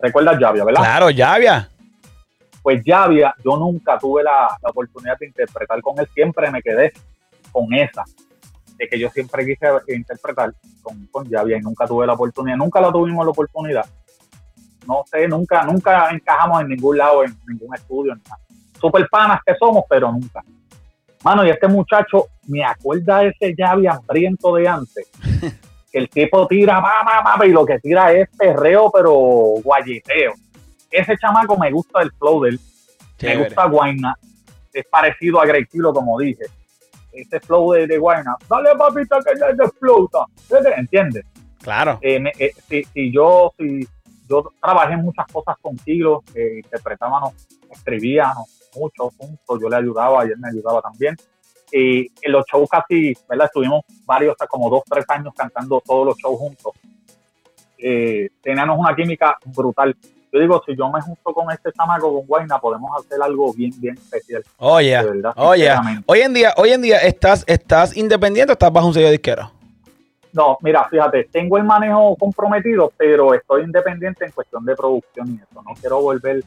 [0.00, 0.80] ¿Recuerdas Llavia, verdad?
[0.80, 1.68] Claro, Llavia.
[2.62, 6.92] Pues Llavia, yo nunca tuve la, la, oportunidad de interpretar con él, siempre me quedé
[7.52, 8.04] con esa,
[8.76, 12.80] de que yo siempre quise interpretar con, con Llavia y nunca tuve la oportunidad, nunca
[12.80, 13.86] la tuvimos la oportunidad.
[14.86, 18.40] No sé, nunca, nunca encajamos en ningún lado, en ningún estudio, en nada.
[18.80, 20.42] Super panas que somos, pero nunca.
[21.24, 25.10] Mano, y este muchacho, me acuerda de ese Llavia hambriento de antes.
[25.96, 29.12] que el tipo tira, mamá, y lo que tira es perreo, pero
[29.62, 30.34] guayeteo.
[30.90, 32.60] Ese chamaco me gusta el flow de él.
[33.18, 33.38] Chévere.
[33.38, 34.14] Me gusta Guayna.
[34.72, 36.44] Es parecido a Greg Kilo, como dije.
[37.12, 38.36] Ese flow de, de Guayna.
[38.48, 40.26] Dale, papita, que ya te explota.
[40.76, 41.24] ¿Entiendes?
[41.62, 41.98] Claro.
[42.02, 43.88] Eh, me, eh, si, si, yo, si
[44.28, 47.34] yo trabajé muchas cosas con Kilo, eh, interpretábamos,
[47.70, 49.58] escribíamos mucho juntos.
[49.60, 51.16] Yo le ayudaba y él me ayudaba también.
[51.72, 53.46] Y en los shows casi, ¿verdad?
[53.46, 56.72] Estuvimos varios, hasta como dos, tres años cantando todos los shows juntos.
[57.78, 59.96] Eh, teníamos una química brutal.
[60.32, 63.72] Yo digo, si yo me junto con este chamaco, con Guayna, podemos hacer algo bien,
[63.78, 64.42] bien especial.
[64.58, 65.70] Oye, verdad, oye,
[66.06, 69.50] hoy en día, hoy en día, ¿estás, estás independiente o estás bajo un sello disquero?
[70.36, 75.36] No, mira, fíjate, tengo el manejo comprometido, pero estoy independiente en cuestión de producción y
[75.36, 75.62] eso.
[75.62, 76.44] No quiero volver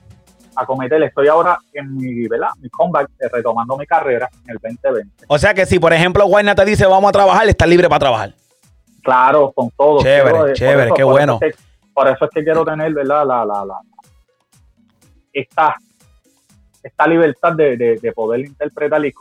[0.56, 1.02] a cometer.
[1.04, 2.50] Estoy ahora en mi, ¿verdad?
[2.60, 5.26] Mi comeback, eh, retomando mi carrera en el 2020.
[5.28, 8.00] O sea que si, por ejemplo, Guayna te dice vamos a trabajar, estás libre para
[8.00, 8.34] trabajar.
[9.04, 10.02] Claro, con todo.
[10.02, 11.40] Chévere, quiero, chévere, eso, qué por bueno.
[11.42, 13.26] Eso es que, por eso es que quiero tener, ¿verdad?
[13.26, 13.80] La, la, la,
[15.34, 15.76] esta,
[16.84, 19.14] esta libertad de, de, de poder interpretar y,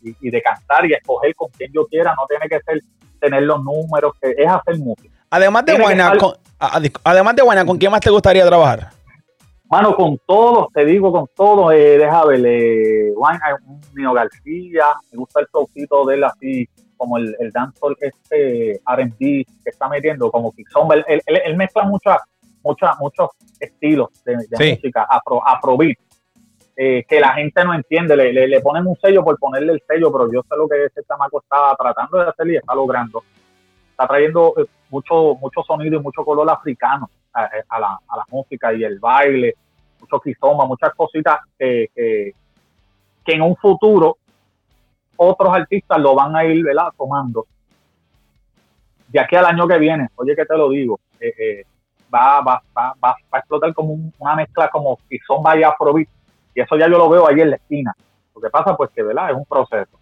[0.00, 2.14] y, y, de cantar y escoger con quien yo quiera.
[2.14, 2.82] No tiene que ser
[3.20, 5.14] tener los números, que es hacer música.
[5.30, 6.12] Además de Guayna,
[7.04, 8.90] además de Guayna, ¿con quién más te gustaría trabajar?
[9.72, 15.16] Mano, con todos, te digo, con todos, eh, deja ver, eh, un Nino García, me
[15.16, 20.30] gusta el showcito de él así, como el, el dancehall este R&B que está metiendo,
[20.30, 22.18] como Kizomba, él, él, él, mezcla muchas,
[22.62, 24.70] muchas, muchos estilos de, de sí.
[24.72, 25.96] música, afro, afrobeat,
[26.76, 28.14] eh, que la gente no entiende.
[28.14, 30.84] Le, le, le, ponen un sello por ponerle el sello, pero yo sé lo que
[30.84, 33.22] ese chamaco está tratando de hacer y está logrando.
[33.92, 38.72] Está trayendo eh, mucho, mucho sonido y mucho color africano a, la, a la música
[38.72, 39.54] y el baile,
[40.00, 42.34] mucho quizoma, muchas cositas que, que,
[43.24, 44.18] que en un futuro
[45.16, 46.88] otros artistas lo van a ir ¿verdad?
[46.96, 47.46] tomando.
[49.08, 51.64] De aquí al año que viene, oye que te lo digo, eh, eh,
[52.12, 56.08] va, va, va, va, a explotar como un, una mezcla como Kizomba y Afrobeat.
[56.54, 57.94] Y eso ya yo lo veo ahí en la esquina.
[58.34, 59.30] Lo que pasa pues que ¿verdad?
[59.30, 59.98] es un proceso.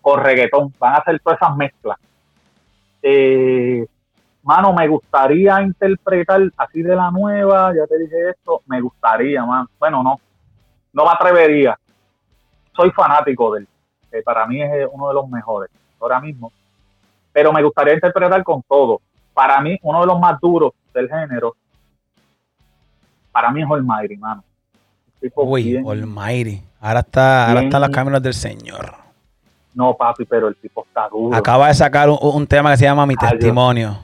[0.00, 1.98] Con reggaetón, van a hacer todas esas mezclas.
[3.02, 3.86] Eh,
[4.44, 9.66] mano, me gustaría interpretar así de la nueva, ya te dije esto, me gustaría, man.
[9.78, 10.20] Bueno, no,
[10.92, 11.78] no me atrevería.
[12.76, 13.68] Soy fanático de él,
[14.10, 15.70] que para mí es uno de los mejores
[16.00, 16.52] ahora mismo.
[17.32, 19.00] Pero me gustaría interpretar con todo.
[19.32, 21.56] Para mí, uno de los más duros del género,
[23.32, 24.44] para mí es Almighty, mano.
[25.34, 26.62] Uy, Almighty.
[26.80, 28.94] Ahora está, ahora están los caminos del Señor.
[29.72, 31.36] No, papi, pero el tipo está duro.
[31.36, 33.98] Acaba de sacar un, un tema que se llama Mi Ay, Testimonio.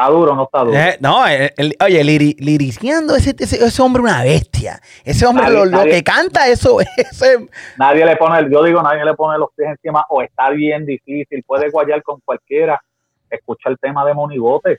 [0.00, 0.78] ¿Está duro no está duro?
[0.78, 4.80] Eh, no, el, el- oye, liri- liriciando ese, ese, ese hombre una bestia.
[5.04, 7.46] Ese hombre Nadie- lo, que canta eso, ese,
[7.76, 11.42] Nadie le pone, yo digo, nadie le pone los pies encima o está bien difícil,
[11.46, 12.80] puede guayar con cualquiera.
[13.28, 14.78] Escucha el tema de Monigote.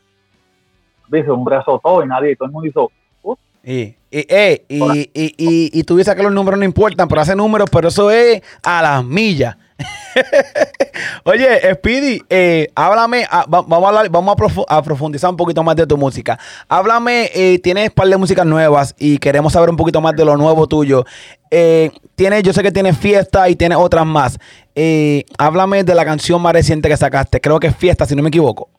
[1.10, 2.92] Dice, un brazo todo y nadie, todo el mundo hizo,
[3.22, 3.36] "Uh".
[3.64, 7.22] Y, y, eh, y, y, y, y tú dices que los números no importan, pero
[7.22, 9.56] hace números, pero eso es a las millas.
[11.24, 15.64] Oye, Speedy, eh, háblame, ah, va- vamos, a, hablar- a, profu- a profundizar un poquito
[15.64, 16.38] más de tu música.
[16.68, 20.26] Háblame, eh, tienes un par de músicas nuevas y queremos saber un poquito más de
[20.26, 21.06] lo nuevo tuyo.
[21.50, 24.38] Eh, tienes, yo sé que tienes Fiesta y tienes otras más.
[24.76, 27.40] Eh, háblame de la canción más reciente que sacaste.
[27.42, 28.70] Creo que es Fiesta, si no me equivoco.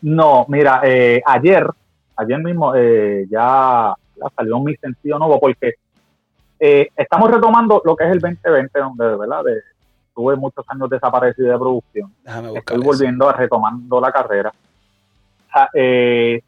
[0.00, 1.66] No, mira, eh, ayer,
[2.16, 5.74] ayer mismo eh, ya, ya salió mi sencillo nuevo porque
[6.96, 9.42] estamos retomando lo que es el 2020, donde, ¿verdad?
[9.44, 9.52] De,
[10.14, 12.12] tuve muchos años desaparecido de producción.
[12.54, 12.84] Estoy eso.
[12.84, 14.52] volviendo a retomando la carrera.
[15.52, 16.42] Sa- eh,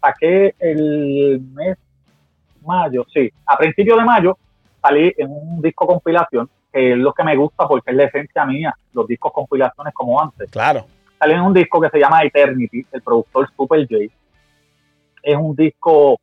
[0.00, 1.78] saqué el mes
[2.64, 4.38] mayo, sí, a principios de mayo
[4.80, 8.44] salí en un disco compilación, que es lo que me gusta porque es la esencia
[8.44, 10.86] mía, los discos compilaciones como antes Claro.
[11.18, 14.04] salió en un disco que se llama Eternity, el productor Super J.
[15.22, 16.18] Es un disco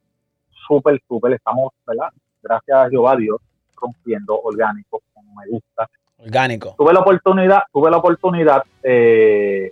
[0.67, 2.09] súper, súper, estamos, ¿verdad?
[2.41, 3.39] Gracias a Jehová Dios,
[3.75, 5.89] rompiendo orgánico, como me gusta.
[6.77, 9.71] Tuve la oportunidad, tuve la oportunidad eh,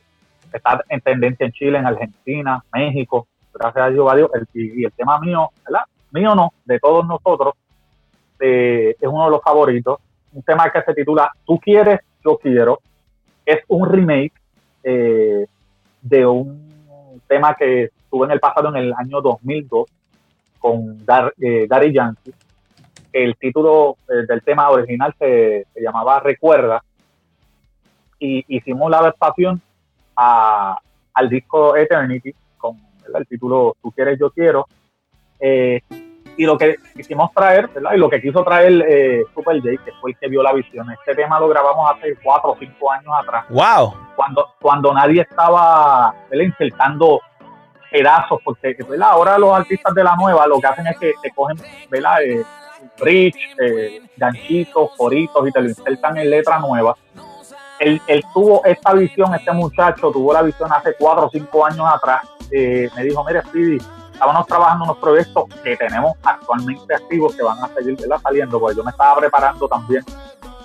[0.51, 4.91] de estar en tendencia en Chile, en Argentina, México, gracias a Dios, el, y, el
[4.91, 5.49] tema mío.
[6.11, 7.53] Mío no, de todos nosotros,
[8.39, 9.99] eh, es uno de los favoritos.
[10.33, 12.79] Un tema que se titula Tú quieres, yo quiero.
[13.45, 14.33] Es un remake
[14.83, 15.45] eh,
[16.01, 19.89] de un tema que tuve en el pasado, en el año 2002,
[20.59, 22.33] con Dar, eh, Daddy Yankee.
[23.23, 26.83] El título eh, del tema original se, se llamaba Recuerda.
[28.19, 29.59] Y hicimos la adaptación
[30.15, 30.77] a,
[31.15, 33.21] al disco Eternity con ¿verdad?
[33.21, 34.67] el título Tú quieres, yo quiero.
[35.39, 35.81] Eh,
[36.37, 37.93] y lo que quisimos traer, ¿verdad?
[37.95, 40.87] Y lo que quiso traer eh, Super J, que fue el que vio la visión.
[40.91, 43.95] Este tema lo grabamos hace cuatro o cinco años atrás Wow.
[44.15, 46.45] cuando, cuando nadie estaba ¿verdad?
[46.45, 47.19] insertando
[47.89, 49.09] pedazos, porque ¿verdad?
[49.09, 51.57] ahora los artistas de la nueva lo que hacen es que te cogen
[51.89, 52.21] ¿verdad?
[52.21, 52.43] Eh,
[52.99, 56.95] bridge, eh, ganchitos, coritos y te lo insertan en letra nueva.
[57.79, 61.85] Él, él tuvo esta visión, este muchacho tuvo la visión hace cuatro o cinco años
[61.87, 62.21] atrás.
[62.51, 63.77] Eh, me dijo, mire, Speedy,
[64.11, 68.83] estábamos trabajando unos proyectos que tenemos actualmente activos que van a seguir saliendo, porque yo
[68.83, 70.03] me estaba preparando también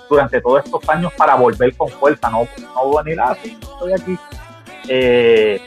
[0.09, 4.19] durante todos estos años para volver con fuerza, no, no venir así, estoy aquí.
[4.87, 5.61] Eh,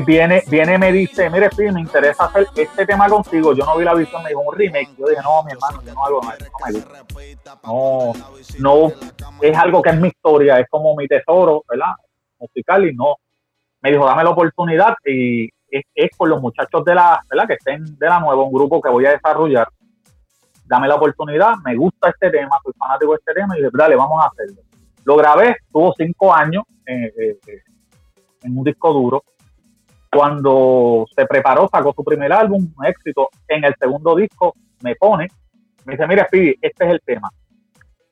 [0.00, 3.54] viene, viene, me dice, mire, sí, me interesa hacer este tema contigo.
[3.54, 4.94] Yo no vi la visión, me dijo un remake.
[4.98, 7.58] Yo dije, no, mi hermano, yo no hago nada, no me gusta.
[7.64, 8.12] No,
[8.58, 8.92] no,
[9.40, 11.94] es algo que es mi historia, es como mi tesoro, ¿verdad?
[12.38, 13.16] Musical y no.
[13.80, 17.46] Me dijo, dame la oportunidad y es, es con los muchachos de la, ¿verdad?
[17.46, 19.68] Que estén de la nueva, un grupo que voy a desarrollar.
[20.66, 23.96] Dame la oportunidad, me gusta este tema, soy fanático de este tema y dije, dale,
[23.96, 24.62] vamos a hacerlo.
[25.04, 27.62] Lo grabé, tuvo cinco años eh, eh, eh,
[28.42, 29.22] en un disco duro.
[30.14, 33.28] Cuando se preparó, sacó su primer álbum, un éxito.
[33.48, 35.28] En el segundo disco me pone,
[35.84, 37.30] me dice, mira, Speedy, este es el tema.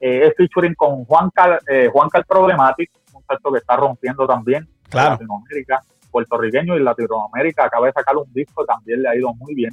[0.01, 4.27] Eh, es featuring con Juan Cal, eh, Juan Cal Problematic, un muchacho que está rompiendo
[4.27, 5.07] también Claro.
[5.07, 5.81] en Latinoamérica,
[6.11, 7.65] puertorriqueño y Latinoamérica.
[7.65, 9.73] Acaba de sacar un disco, también le ha ido muy bien.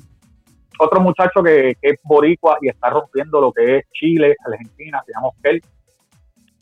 [0.79, 5.11] Otro muchacho que, que es boricua y está rompiendo lo que es Chile, Argentina, se
[5.13, 5.61] llama Oskel,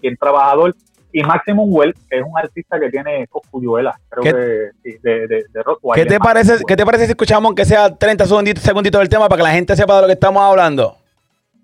[0.02, 0.74] bien trabajador.
[1.12, 5.44] Y Maximum Well, que es un artista que tiene coscuyuelas, creo ¿Qué- que de, de,
[5.52, 5.80] de rock.
[5.96, 9.28] ¿Qué te, parece, ¿Qué te parece si escuchamos aunque sea 30 segunditos, segunditos del tema
[9.30, 10.98] para que la gente sepa de lo que estamos hablando?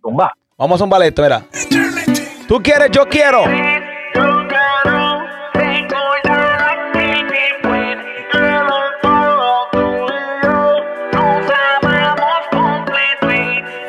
[0.01, 0.33] Tumba.
[0.57, 1.43] Vamos a un ballet, mira.
[2.47, 3.43] Tú quieres, yo quiero.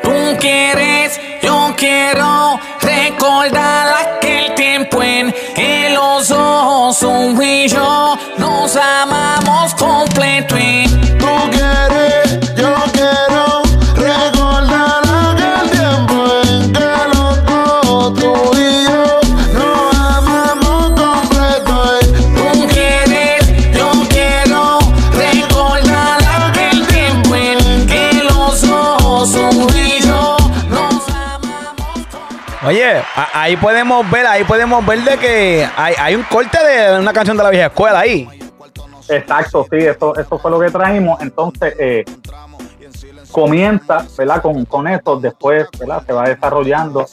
[0.01, 4.04] Tú quieres, yo quiero recordar aquel
[6.99, 9.44] tú y yo nos amamos
[32.65, 33.03] Oye,
[33.33, 37.43] ahí podemos ver, ahí podemos ver de que hay, un corte de una canción de
[37.43, 38.27] la vieja escuela ahí.
[39.07, 41.21] Exacto, sí, eso, eso fue lo que traímos.
[41.21, 42.03] Entonces, eh,
[43.31, 44.41] comienza, ¿verdad?
[44.41, 46.03] Con, con eso, después, ¿verdad?
[46.07, 47.05] Se va desarrollando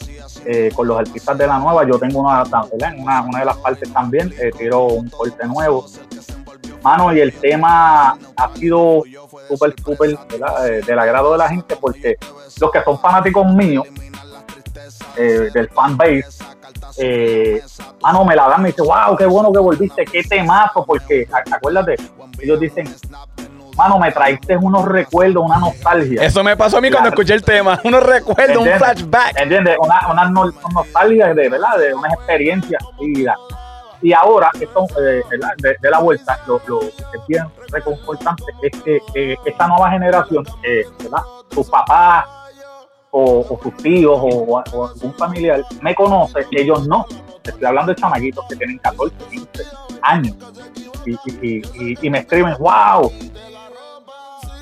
[0.45, 1.85] eh, con los artistas de la nueva.
[1.85, 2.93] Yo tengo una, ¿verdad?
[2.93, 5.85] En una, una de las partes también, eh, tiro un corte nuevo.
[6.81, 9.03] Mano, y el tema ha sido
[9.47, 10.67] súper, súper, ¿verdad?
[10.67, 12.17] Eh, del agrado de la gente, porque
[12.59, 13.85] los que son fanáticos míos,
[15.17, 16.25] eh, del fan base,
[16.97, 17.61] eh,
[18.01, 21.95] mano, me la dan, me dice, wow, qué bueno que volviste, qué temazo, porque acuérdate,
[22.39, 22.93] ellos dicen,
[23.75, 26.23] mano, me traíste unos recuerdos, una nostalgia.
[26.23, 27.79] Eso me pasó a mí cuando escuché el tema.
[27.83, 29.39] Unos recuerdos, un flashback.
[29.39, 29.77] ¿Entiendes?
[29.79, 31.77] Una, una no- nostalgia de, ¿verdad?
[31.77, 33.35] De unas experiencias vividas.
[34.01, 35.21] Y ahora, esto, eh.
[35.57, 39.89] De, de la vuelta, lo, lo que es bien reconfortante es que eh, esta nueva
[39.91, 41.21] generación, eh, ¿verdad?
[41.51, 42.25] Sus papás
[43.15, 44.57] o, o sus tíos o, o
[44.87, 47.05] algún familiar me conoce, ellos no.
[47.43, 49.47] Estoy hablando de chamaquitos que tienen 14, 15
[50.01, 50.35] años
[51.05, 53.11] y, y- y- y me escriben, wow,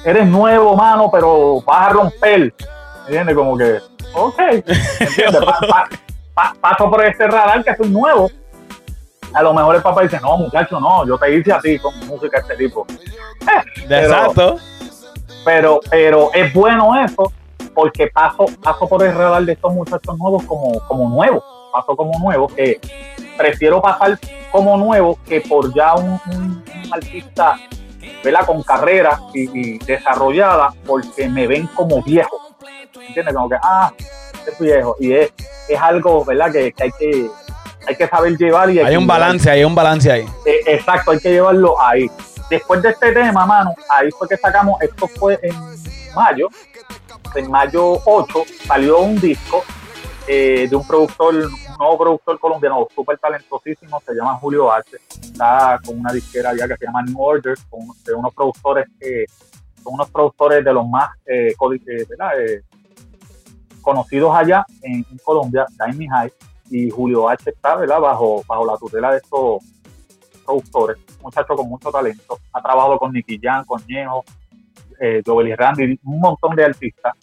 [0.04, 2.54] eres nuevo, mano, pero vas a romper.
[3.06, 3.36] ¿Entiendes?
[3.36, 3.80] Como que,
[4.14, 4.40] ok.
[5.00, 5.42] ¿Entiendes?
[5.46, 5.90] Pa- pa-
[6.34, 8.30] pa- paso por este radar que soy nuevo.
[9.34, 11.98] A lo mejor el papá dice, no, muchacho, no, yo te hice a ti con
[12.08, 12.86] música de este tipo.
[13.88, 14.58] Pero- Exacto.
[15.46, 17.32] Pero, pero es bueno eso,
[17.74, 21.44] porque paso, paso por el radar de estos muchachos nuevos como, como nuevos.
[21.72, 22.80] Paso como nuevo, que
[23.38, 24.20] prefiero pasar
[24.52, 27.58] como nuevo que por ya un, un- un artista
[28.24, 28.46] ¿verdad?
[28.46, 32.38] con carrera y, y desarrollada, porque me ven como viejo.
[33.08, 33.34] ¿Entiendes?
[33.34, 33.92] Como que, ah,
[34.46, 34.96] es viejo.
[35.00, 35.32] Y es,
[35.70, 36.52] es algo, ¿verdad?
[36.52, 37.28] Que, que hay que
[37.88, 39.20] hay que saber llevar y Hay un equilibrar.
[39.22, 40.26] balance, hay un balance ahí.
[40.46, 42.06] Eh, exacto, hay que llevarlo ahí.
[42.50, 45.56] Después de este tema, mano, ahí fue que sacamos, esto fue en
[46.14, 46.48] mayo,
[47.36, 49.64] en mayo 8 salió un disco
[50.28, 54.98] eh, de un productor, un nuevo productor colombiano súper talentosísimo, se llama Julio H.
[55.22, 59.26] Está con una disquera ya que se llama New Order, con de unos productores que
[59.84, 62.06] son unos productores de los más eh, eh.
[62.38, 62.62] Eh,
[63.82, 66.32] conocidos allá en, en Colombia, Daimi High,
[66.70, 67.76] y Julio H está.
[67.76, 69.62] Bajo, bajo la tutela de estos
[70.46, 74.24] productores, un muchacho con mucho talento, ha trabajado con Nicky Jam, con Ñejo,
[75.02, 77.14] eh, Joel y Randy, un montón de artistas,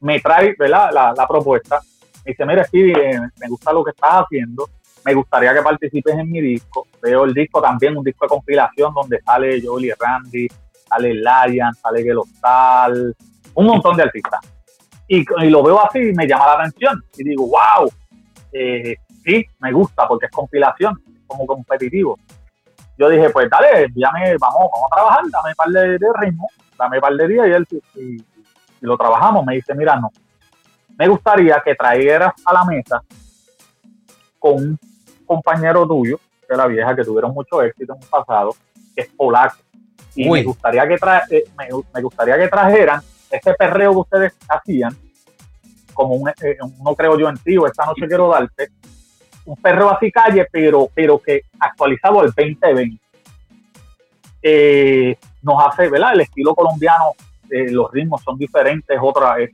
[0.00, 0.90] me trae ¿verdad?
[1.16, 1.80] La, propuesta,
[2.24, 4.68] me dice, mira, sí, eh, me gusta lo que estás haciendo,
[5.04, 8.92] me gustaría que participes en mi disco, veo el disco también, un disco de compilación
[8.92, 10.48] donde sale Joel y Randy,
[10.88, 13.14] sale Lion, sale Gelostal,
[13.54, 14.40] un montón de artistas.
[15.06, 17.02] Y, y lo veo así y me llama la atención.
[17.16, 17.90] Y digo, wow,
[18.52, 22.18] eh, sí, me gusta porque es compilación, es como competitivo.
[22.98, 26.48] Yo dije, pues dale, llame, vamos, vamos a trabajar, dame un par de, de ritmo,
[26.76, 28.24] dame un par de días y, él, y, y
[28.80, 29.46] lo trabajamos.
[29.46, 30.10] Me dice, mira, no,
[30.98, 33.02] me gustaría que trajeras a la mesa
[34.38, 34.78] con un
[35.24, 36.18] compañero tuyo
[36.48, 38.56] de la vieja que tuvieron mucho éxito en un pasado,
[38.96, 39.58] que es polaco.
[40.16, 40.40] Y Uy.
[40.40, 44.96] me gustaría que tra eh, me, me gustaría que trajeran ese perreo que ustedes hacían,
[45.94, 48.70] como un, eh, no creo yo en ti, o esta noche quiero darte,
[49.48, 52.98] un perreo así calle, pero, pero que actualizado al 2020.
[54.42, 56.12] Eh, nos hace, ¿verdad?
[56.14, 57.12] El estilo colombiano,
[57.50, 59.50] eh, los ritmos son diferentes, es, otra, es,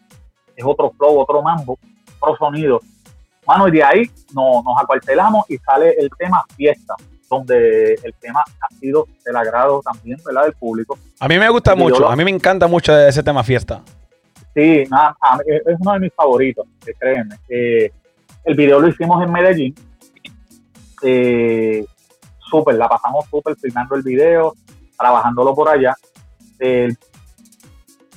[0.57, 1.79] es otro flow, otro mambo,
[2.21, 2.81] otro sonido.
[3.47, 6.95] Mano, y de ahí no, nos acuartelamos y sale el tema fiesta,
[7.31, 10.45] donde el tema ha sido del agrado también, ¿verdad?
[10.45, 10.99] Del público.
[11.21, 13.83] A mí me gusta mucho, lo- a mí me encanta mucho ese tema fiesta.
[14.55, 15.17] Sí, nada,
[15.47, 16.67] es uno de mis favoritos,
[16.99, 17.37] créeme.
[17.49, 17.91] Eh,
[18.45, 19.75] el video lo hicimos en Medellín.
[21.03, 21.85] Eh,
[22.39, 24.55] súper, la pasamos súper filmando el video,
[24.97, 25.95] trabajándolo por allá.
[26.59, 26.89] Eh,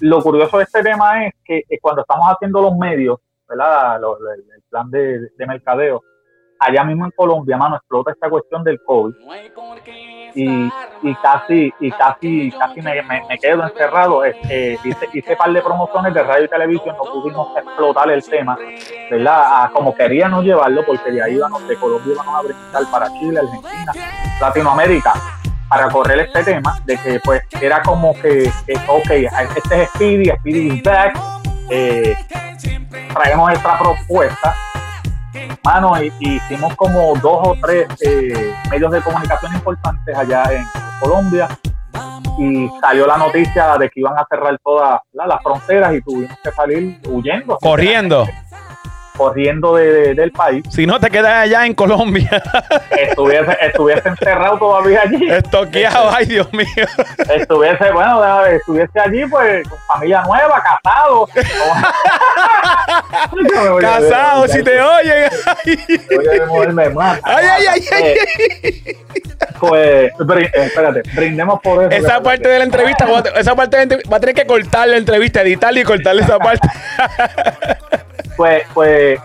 [0.02, 3.98] lo curioso de este tema es que eh, cuando estamos haciendo los medios, ¿verdad?
[3.98, 6.04] El plan de, de mercadeo,
[6.60, 9.14] allá mismo en Colombia, mano, explota esta cuestión del COVID.
[10.36, 10.70] Y,
[11.04, 14.24] y casi y casi casi me, me- me quedo encerrado.
[14.26, 18.58] Eh, hice, hice par de promociones de radio y televisión no pudimos explotar el tema
[19.10, 23.08] verdad A como queríamos llevarlo porque de ahí íbamos de Colombia íbamos a brincar para
[23.14, 23.94] Chile Argentina
[24.40, 25.14] Latinoamérica
[25.70, 29.10] para correr este tema de que pues era como que, que ok
[29.56, 31.18] este es Speedy Speedy is back
[31.72, 32.16] eh,
[33.14, 34.56] traemos esta propuesta
[35.64, 40.64] mano, y, hicimos como dos o tres eh, medios de comunicación importantes allá en
[41.00, 41.48] Colombia.
[42.40, 46.38] Y salió la noticia de que iban a cerrar todas la- las fronteras y tuvimos
[46.44, 48.26] que salir huyendo, Corriendo.
[49.18, 50.64] Corriendo de- de- del país.
[50.70, 52.30] Si no, te quedas allá en Colombia.
[52.92, 55.30] Estuviese, estuviese encerrado todavía allí.
[55.30, 56.10] Estoqueado.
[56.16, 56.68] Ay, Dios mío.
[57.36, 61.28] Estuviese, bueno, estuviese allí pues con familia nueva, casado.
[63.82, 65.30] Casado, si te oyen.
[65.46, 65.80] Ay,
[66.16, 67.20] Voy a moverme más.
[67.24, 68.04] ay, ay, ay, ay.
[68.64, 68.98] Eh,
[69.60, 72.06] Pues, brin- eh, espérate, brindemos por eso.
[72.06, 74.88] Esa parte de la entrevista, esa parte de la entrev- va a tener que cortar
[74.88, 76.68] la entrevista, editarla y cortarle esa parte.
[78.38, 79.20] Pues, pues,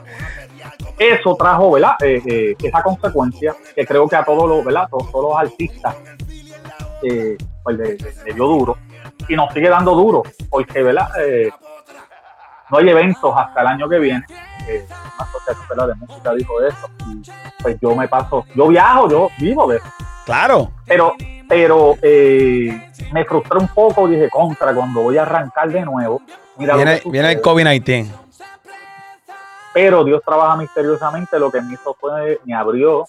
[0.98, 1.92] eso trajo, ¿verdad?
[2.02, 4.88] Eh, eh, esa consecuencia que creo que a todos los, ¿verdad?
[4.90, 5.94] Todos, todos los artistas,
[7.02, 8.76] eh, pues le, dio duro
[9.28, 11.08] y nos sigue dando duro porque, ¿verdad?
[11.20, 11.50] Eh,
[12.70, 14.24] no hay eventos hasta el año que viene.
[14.28, 17.22] Una asociación de música dijo eso y
[17.62, 19.86] pues yo me paso, yo viajo, yo vivo de eso.
[20.24, 20.70] Claro.
[20.86, 21.14] pero
[21.48, 26.22] pero eh, me frustré un poco dije contra cuando voy a arrancar de nuevo
[26.56, 27.42] mira Viene, viene el sucede.
[27.42, 28.10] COVID-19.
[29.72, 33.06] Pero Dios trabaja misteriosamente lo que me hizo fue me abrió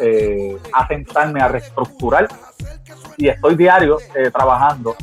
[0.00, 2.28] eh, a sentarme a reestructurar.
[3.16, 4.94] Y estoy diario eh, trabajando.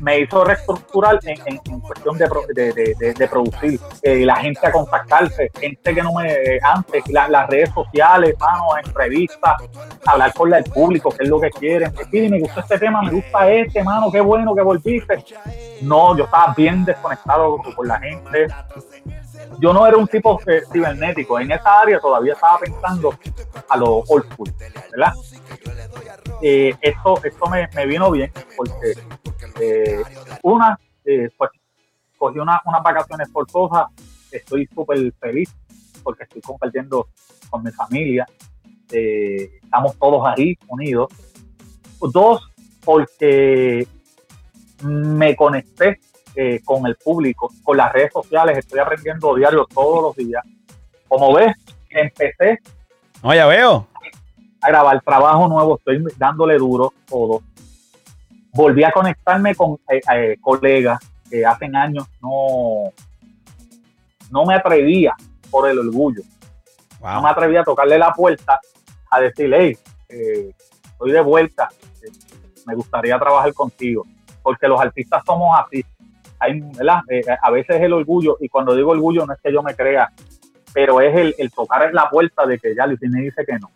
[0.00, 4.64] Me hizo reestructurar en, cuestión de, pro- de, de- de- de producir eh, la gente
[4.64, 9.54] a contactarse gente que no me antes la- las redes sociales mano entrevistas
[10.06, 11.92] hablar con el público qué es lo que quieren.
[12.12, 15.24] Me gustó este tema me gusta este mano qué bueno que volviste.
[15.82, 18.46] No yo estaba bien desconectado con la gente
[19.58, 20.40] yo no era un tipo
[20.72, 21.38] cibernético.
[21.40, 23.14] En esa área todavía estaba pensando
[23.68, 24.52] a lo old school,
[24.90, 25.12] ¿verdad?
[26.42, 28.92] Eh, esto esto me, me vino bien porque
[29.60, 30.02] eh,
[30.42, 31.50] una, eh, pues
[32.16, 33.86] cogí una, unas vacaciones forzosas,
[34.30, 35.54] estoy súper feliz
[36.02, 37.08] porque estoy compartiendo
[37.50, 38.26] con mi familia,
[38.90, 41.08] eh, estamos todos ahí unidos.
[42.00, 42.48] Dos,
[42.84, 43.86] porque
[44.82, 45.98] me conecté
[46.34, 50.42] eh, con el público, con las redes sociales, estoy aprendiendo diario todos los días.
[51.08, 51.54] Como ves,
[51.90, 52.58] empecé
[53.22, 53.86] No, ya veo.
[54.60, 57.42] a grabar trabajo nuevo, estoy dándole duro todo.
[58.52, 60.98] Volví a conectarme con eh, eh, colegas
[61.30, 62.92] que hace años no,
[64.30, 65.14] no me atrevía
[65.50, 66.22] por el orgullo.
[67.00, 68.58] No me atrevía a tocarle la puerta
[69.10, 70.52] a decirle, hey, eh,
[70.92, 71.68] estoy de vuelta,
[72.66, 74.04] me gustaría trabajar contigo.
[74.42, 75.84] Porque los artistas somos así.
[76.40, 77.00] Hay, ¿verdad?
[77.08, 80.10] Eh, a veces el orgullo, y cuando digo orgullo no es que yo me crea,
[80.72, 83.70] pero es el, el tocar la puerta de que ya Luis me dice que no.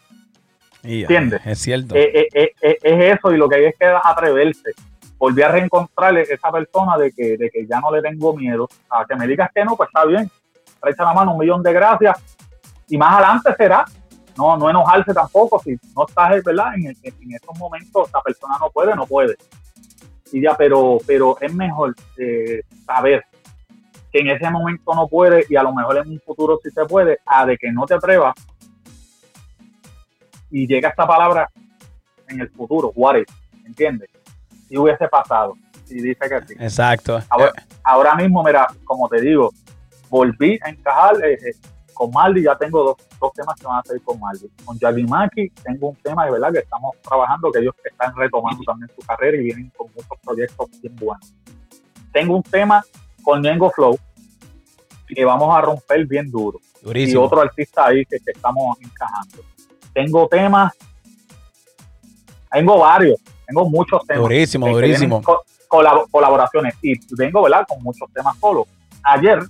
[0.84, 1.40] ¿Entiendes?
[1.44, 1.94] Es cierto.
[1.94, 4.72] Eh, eh, eh, eh, es eso y lo que hay es que atreverse.
[5.16, 8.68] Volví a reencontrarle esa persona de que, de que ya no le tengo miedo.
[8.90, 10.28] A que me digas que no, pues está bien.
[10.84, 12.18] Echa la mano, un millón de gracias.
[12.88, 13.84] Y más adelante será.
[14.36, 15.60] No, no enojarse tampoco.
[15.60, 16.74] Si no estás, ¿verdad?
[16.74, 19.36] En, en, en estos momentos la persona no puede, no puede.
[20.32, 23.24] Y ya, pero, pero es mejor eh, saber
[24.10, 26.84] que en ese momento no puede y a lo mejor en un futuro sí se
[26.86, 28.34] puede, a de que no te atrevas
[30.52, 31.50] y llega esta palabra
[32.28, 33.28] en el futuro, what if,
[33.64, 34.10] ¿entiendes?
[34.68, 35.56] Si hubiese pasado,
[35.88, 36.54] y dice que sí.
[36.58, 37.20] Exacto.
[37.28, 37.52] Ahora,
[37.82, 39.50] ahora mismo, mira, como te digo,
[40.08, 41.54] volví a encajar eh, eh,
[41.94, 44.48] con Maldi, ya tengo dos, dos temas que van a salir con Maldi.
[44.64, 44.78] Con
[45.08, 49.06] Maki tengo un tema de verdad que estamos trabajando, que ellos están retomando también su
[49.06, 51.34] carrera y vienen con muchos proyectos bien buenos.
[52.12, 52.82] Tengo un tema
[53.22, 53.98] con Ñengo Flow,
[55.06, 57.22] que vamos a romper bien duro y Durísimo.
[57.22, 59.38] otro artista ahí que, que estamos encajando.
[59.92, 60.72] Tengo temas,
[62.50, 64.22] tengo varios, tengo muchos temas.
[64.22, 65.22] Durísimo, durísimo.
[65.68, 67.66] colab- colaboraciones y vengo, ¿verdad?
[67.68, 68.66] Con muchos temas solos.
[69.02, 69.40] Ayer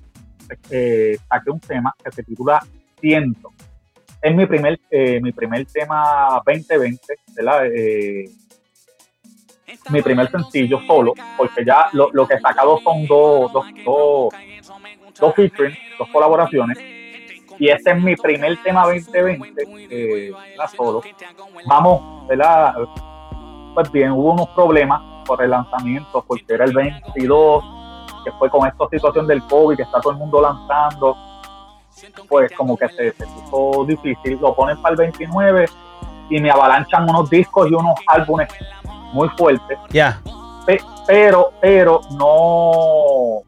[0.70, 2.64] eh, saqué un tema que se titula
[3.00, 3.50] Ciento.
[4.20, 7.00] Es mi primer, eh, mi primer tema 2020,
[7.34, 7.66] ¿verdad?
[7.66, 8.30] Eh,
[9.90, 14.34] mi primer sencillo solo, porque ya lo, lo que he sacado son dos, dos, dos,
[15.18, 16.78] dos featuring, dos colaboraciones.
[17.58, 20.70] Y este es mi primer tema 2020, eh, ¿verdad?
[20.76, 21.02] solo.
[21.66, 22.74] Vamos, ¿verdad?
[23.74, 27.64] Pues bien, hubo unos problemas por el lanzamiento, porque era el 22,
[28.24, 31.16] que fue con esta situación del COVID, que está todo el mundo lanzando.
[32.28, 34.38] pues como que se, se puso difícil.
[34.40, 35.66] Lo ponen para el 29
[36.30, 38.48] y me avalanchan unos discos y unos álbumes
[39.12, 39.78] muy fuertes.
[39.90, 40.20] Ya.
[40.66, 43.42] Pe- pero, pero no.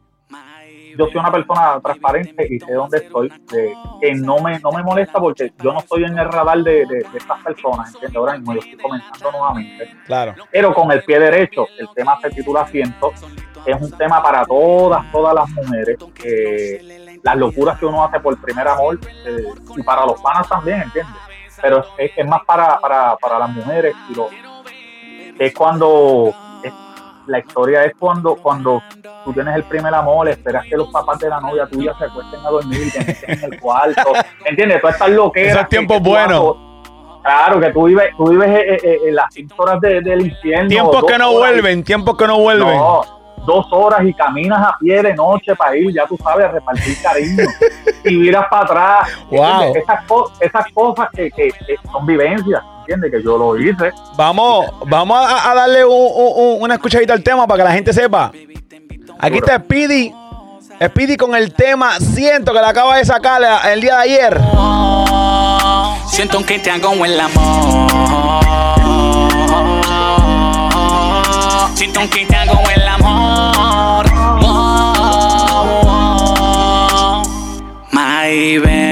[0.97, 4.83] Yo soy una persona transparente y sé dónde estoy, de- que no me, no me
[4.83, 8.17] molesta porque yo no estoy en el radar de, de- de estas personas, ¿entiendes?
[8.17, 10.35] Ahora mismo yo estoy comenzando nuevamente Claro.
[10.51, 11.67] pero con el pie derecho.
[11.77, 13.11] El tema se titula Ciento.
[13.65, 15.97] Es un tema para todas, todas las mujeres.
[16.23, 19.43] eh, las locuras que uno hace por primer amor eh,
[19.75, 21.15] y para los panas también, ¿entiendes?
[21.59, 24.29] Pero es, es más para, para, para las mujeres y lo,
[25.39, 26.31] es cuando
[27.27, 28.81] la historia es cuando cuando
[29.23, 32.39] tú tienes el primer amor, esperas que los papás de la novia tuya se acuesten
[32.45, 34.01] a dormir y te meten en el cuarto,
[34.45, 34.81] ¿entiendes?
[34.81, 35.55] Todas estas loqueras.
[35.57, 36.55] Esos tiempos tú buenos.
[37.23, 40.69] Claro, que tú vives, tú vives eh, eh, en las cinco horas de- del infierno.
[40.69, 42.77] Tiempos que no y- vuelven, tiempos que no vuelven.
[42.77, 43.01] no,
[43.47, 46.95] dos horas y caminas a pie de noche para ir, ya tú sabes, a repartir
[47.01, 47.43] cariño.
[48.05, 49.09] y miras para atrás.
[49.31, 49.73] Wow.
[49.75, 50.03] Esas,
[50.39, 53.11] esas cosas que, que- que son vivencias, ¿entiendes?
[53.11, 53.91] Que yo lo hice.
[54.15, 57.73] Vamos, vamos a, a darle un- un- un- una escuchadita al tema para que la
[57.75, 58.31] gente sepa.
[59.19, 60.13] Aquí está Speedy.
[60.83, 64.41] Speedy con el tema Siento que la acaba de sacar el día de ayer.
[66.07, 68.43] Siento que te hago el amor.
[71.75, 74.05] Siento que te hago el amor.
[77.91, 78.84] My ven,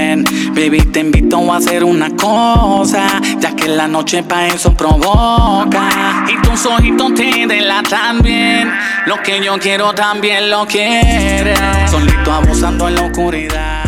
[0.54, 3.06] baby, te invito a hacer una cosa,
[3.40, 6.26] ya que la noche pa' eso provoca.
[6.28, 8.72] Y tus ojitos te delatan bien,
[9.06, 11.60] lo que yo quiero también lo quieres.
[11.90, 13.84] Solito abusando en la oscuridad.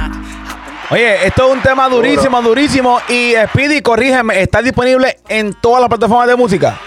[0.90, 3.00] Oye, esto es un tema durísimo, durísimo.
[3.10, 6.78] Y Speedy, corrígeme, está disponible en todas las plataformas de música.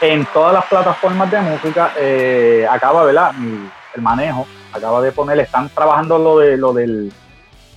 [0.00, 3.32] En todas las plataformas de música, eh, acaba, ¿verdad?
[3.34, 7.12] Mi- el manejo, acaba de poner, están trabajando lo, de, lo, del,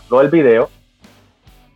[0.10, 0.68] lo del video,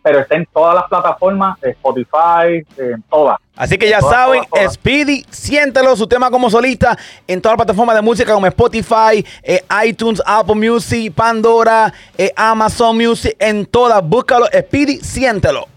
[0.02, 3.38] pero está en todas las plataformas, eh, Spotify, en todas.
[3.56, 4.74] Así que ya Todas, saben, todas, todas.
[4.74, 6.98] Speedy, siéntelo, su tema como solista
[7.28, 12.98] en todas las plataformas de música como Spotify, eh, iTunes, Apple Music, Pandora, eh, Amazon
[12.98, 14.02] Music, en todas.
[14.04, 15.71] Búscalo, Speedy, siéntelo.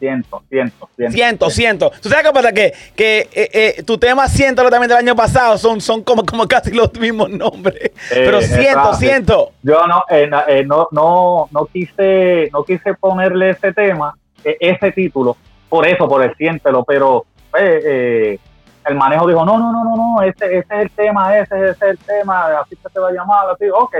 [0.00, 1.12] Ciento, ciento, ciento.
[1.14, 1.92] Siento, siento.
[2.00, 2.52] ¿Tú sabes qué pasa?
[2.52, 6.48] Que, que eh, eh, tu tema Siéntelo también del año pasado son, son como, como
[6.48, 7.92] casi los mismos nombres.
[8.08, 8.94] Pero Eh, siento, exacto.
[8.94, 9.52] siento.
[9.62, 15.36] Yo no, eh, eh, no, no, no quise, no quise ponerle ese tema, ese título,
[15.68, 20.22] por eso, por el siéntelo, pero pues, el manejo dijo, no, no, no, no, no,
[20.22, 23.12] ese, ese es el tema, ese, ese es el tema, así que se va a
[23.12, 23.96] llamar, así, ok,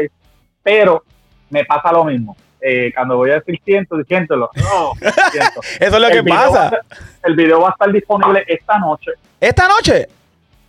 [0.63, 1.05] pero
[1.51, 2.35] me pasa lo mismo.
[2.63, 4.51] Eh, cuando voy a decir siento, siéntelo.
[4.57, 4.93] No,
[5.33, 5.61] siento.
[5.81, 6.79] Eso es lo El que va pasa.
[7.23, 10.09] el video va a estar disponible esta noche, Esta noche.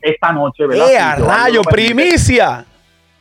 [0.01, 0.89] esta noche, ¿verdad?
[0.91, 1.61] ¡Eh, a rayo!
[1.63, 2.65] ¡Primicia!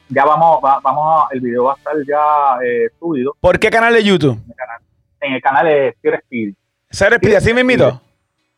[0.09, 3.71] Ya vamos, va- vamos a, el video va a estar ya eh, subido ¿Por qué
[3.71, 4.39] canal de YouTube?
[5.21, 5.95] en el canal de
[6.25, 6.55] Speedy.
[6.91, 7.35] ¿Ser Speedy?
[7.37, 8.01] ¿Así me invito?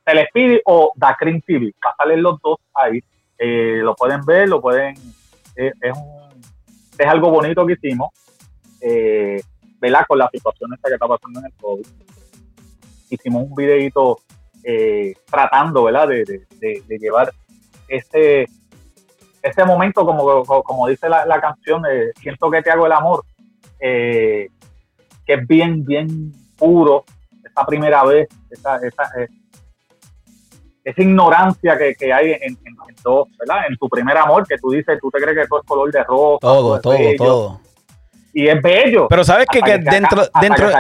[0.05, 1.73] Telespeedy o Da Cream TV.
[1.85, 3.03] Va a salir los dos ahí.
[3.39, 4.95] Eh, lo pueden ver, lo pueden.
[5.57, 6.31] eh, es, un,
[6.99, 8.11] es algo bonito que hicimos.
[8.81, 9.43] Eh,
[9.83, 10.05] ¿Verdad?
[10.09, 11.87] Con la situación esta que está pasando en el COVID.
[13.11, 14.21] Hicimos un videito
[14.65, 16.07] eh, tratando, ¿verdad?
[16.09, 17.33] De, de- de- de llevar
[17.89, 18.47] ese,
[19.43, 23.25] ese momento, como, como, dice la, la canción, de Siento que te hago el amor.
[23.81, 24.49] eh,
[25.27, 27.05] que es bien, bien puro.
[27.45, 29.29] Esa primera vez, esa, esa, eh,
[30.85, 33.65] esa ignorancia que, que hay en, en, en dos, ¿verdad?
[33.69, 36.05] En tu primer amor, que tú dices, tú te crees que todo es color de
[36.05, 36.39] rosa.
[36.41, 37.61] Todo, todo, todo.
[38.35, 39.09] Y es bello.
[39.09, 40.71] Pero sabes que, que dentro, dentro,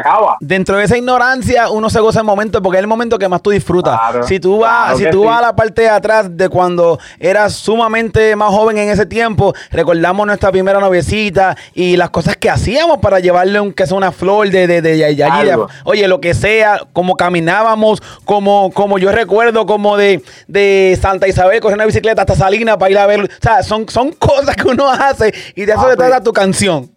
[0.40, 3.42] dentro de esa ignorancia uno se goza el momento porque es el momento que más
[3.42, 3.98] tú disfrutas.
[3.98, 5.26] Claro, si tú vas, claro si tú sí.
[5.26, 9.52] vas a la parte de atrás de cuando eras sumamente más joven en ese tiempo,
[9.70, 14.12] recordamos nuestra primera noviecita y las cosas que hacíamos para llevarle un que sea una
[14.12, 15.50] flor de de, de, de- de allí,
[15.84, 21.60] oye, lo que sea, como caminábamos, como, como yo recuerdo, como de, de Santa Isabel
[21.60, 23.20] coger una bicicleta hasta Salinas para ir a ver.
[23.24, 26.91] O sea, son, son cosas que uno hace y de eso se trata tu canción.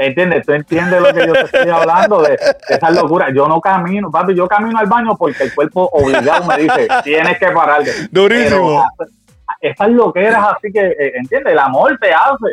[0.00, 0.46] ¿Entiendes?
[0.46, 3.30] Tú entiendes lo que yo te estoy hablando de, de esa locura.
[3.34, 7.38] Yo no camino, papi, yo camino al baño porque el cuerpo obligado me dice, tienes
[7.38, 7.82] que parar.
[8.10, 8.82] Durísimo.
[8.96, 9.12] Pero,
[9.46, 11.52] ah, esas loqueras así que, eh, ¿entiendes?
[11.52, 12.46] El amor te hace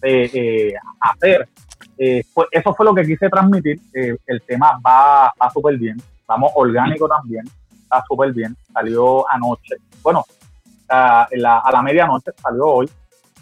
[0.00, 1.46] eh, eh, hacer.
[1.98, 3.78] Eh, pues eso fue lo que quise transmitir.
[3.92, 6.00] Eh, el tema va, va súper bien.
[6.26, 7.44] Vamos orgánico también.
[7.82, 8.56] Está súper bien.
[8.72, 9.76] Salió anoche.
[10.02, 10.24] Bueno,
[10.88, 12.90] a la, a la medianoche salió hoy.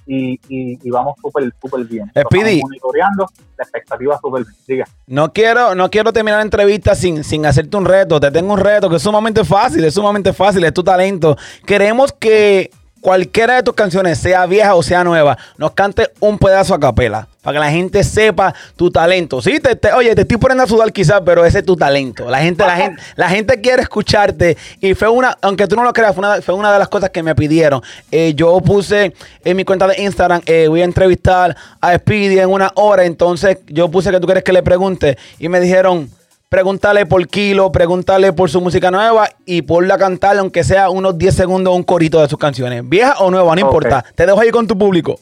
[0.07, 2.11] Y, y, y vamos súper, súper bien.
[2.15, 2.61] Lo Speedy.
[2.63, 3.27] monitoreando.
[3.59, 4.55] La expectativa súper bien.
[4.67, 4.85] Diga.
[5.07, 8.21] No quiero, no quiero terminar la entrevista sin, sin hacerte un reto.
[8.21, 11.37] Te tengo un reto que es sumamente fácil, es sumamente fácil, es tu talento.
[11.65, 12.71] Queremos que
[13.01, 17.29] cualquiera de tus canciones, sea vieja o sea nueva, nos cante un pedazo a capela.
[17.47, 19.41] Para que la gente sepa tu talento.
[19.41, 22.29] Sí, te, oye, te estoy poniendo a sudar quizás, pero ese es tu talento.
[22.29, 24.57] La gente, la gente, la gente quiere escucharte.
[24.81, 27.11] Y fue una, aunque tú no lo creas, fue una, fue una de las cosas
[27.11, 27.81] que me pidieron.
[28.11, 32.51] Eh, yo puse en mi cuenta de Instagram, eh, voy a entrevistar a Speedy en
[32.51, 33.05] una hora.
[33.05, 35.17] Entonces yo puse que tú quieres que le pregunte.
[35.39, 36.11] Y me dijeron,
[36.49, 41.19] pregúntale por Kilo, pregúntale por su música nueva y ponla a cantar, aunque sea unos
[41.19, 42.89] 10 segundos, un corito de sus canciones.
[42.89, 44.05] Vieja o nueva, no importa.
[44.15, 45.19] Te dejo ahí con tu público.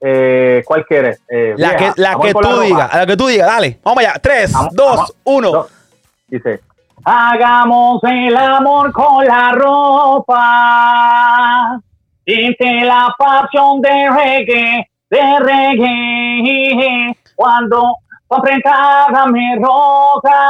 [0.00, 1.20] Eh, ¿Cuál quieres?
[1.28, 3.78] Eh, La vieja, que, la que tú digas, la que tú digas, dale.
[3.82, 4.14] Vamos allá.
[4.22, 5.14] Tres, Vamos, dos, vamos.
[5.24, 5.50] uno.
[5.52, 5.66] Dos.
[6.28, 6.60] Dice,
[7.04, 9.52] hagamos el amor con la
[10.46, 11.80] ropa.
[12.24, 17.16] Siente la pasión de reggae, de reggae.
[17.34, 17.96] Cuando
[18.28, 20.40] tu apretaba me roca.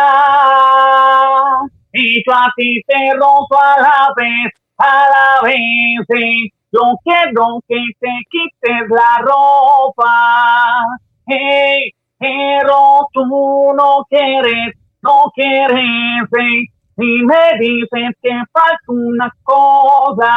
[1.93, 6.07] Y yo a ti te rozo a la vez, a la vez.
[6.11, 6.53] sí.
[6.73, 10.85] Yo quiero que te quites la ropa.
[11.27, 16.29] Hey, pero tú no quieres, no quieres.
[16.33, 16.67] sí.
[16.99, 20.33] Y me dices que falta una cosa.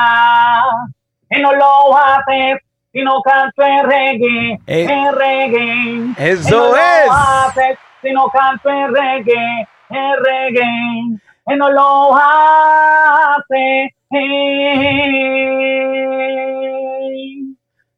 [1.29, 2.57] Y no lo haces
[2.91, 6.13] si no canto el reggae, Eh, el reggae.
[6.17, 7.05] eso no es.
[7.05, 11.19] Lo haces si no canto el reggae, el reggae.
[11.51, 13.91] Y no lo haces.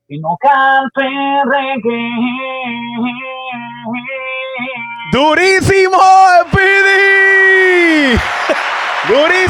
[0.07, 2.09] Y no canto el reggae.
[5.11, 5.97] ¡Durísimo!
[5.97, 5.97] ¡Durísimo,
[9.07, 9.40] durísimo!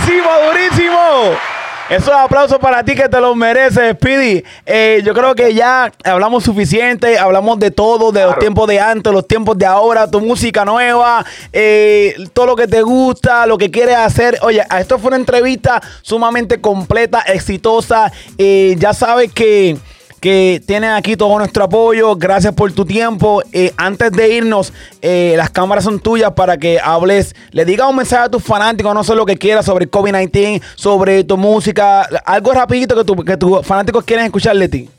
[1.91, 4.41] Esos aplausos para ti que te los mereces, Speedy.
[4.65, 9.11] Eh, yo creo que ya hablamos suficiente, hablamos de todo, de los tiempos de antes,
[9.11, 13.69] los tiempos de ahora, tu música nueva, eh, todo lo que te gusta, lo que
[13.69, 14.39] quieres hacer.
[14.41, 18.09] Oye, esto fue una entrevista sumamente completa, exitosa.
[18.37, 19.75] Eh, ya sabes que
[20.21, 22.15] que tienen aquí todo nuestro apoyo.
[22.15, 23.41] Gracias por tu tiempo.
[23.51, 27.95] Eh, antes de irnos, eh, las cámaras son tuyas para que hables, le digas un
[27.97, 32.53] mensaje a tus fanáticos, no sé lo que quieras, sobre COVID-19, sobre tu música, algo
[32.53, 34.89] rapidito que, tu- que tus fanáticos quieren escuchar de ti.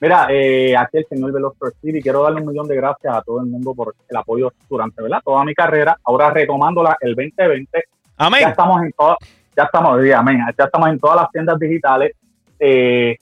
[0.00, 3.38] Mira, eh, aquí el señor Veloster City, quiero darle un millón de gracias a todo
[3.38, 5.18] el mundo por el apoyo durante ¿verdad?
[5.24, 5.96] toda mi carrera.
[6.04, 7.82] Ahora retomándola el 2020, ya
[8.16, 8.48] Amén.
[8.48, 9.16] estamos en todas,
[9.56, 12.10] ya estamos, sí, amén, ya estamos en todas las tiendas digitales,
[12.58, 13.16] eh,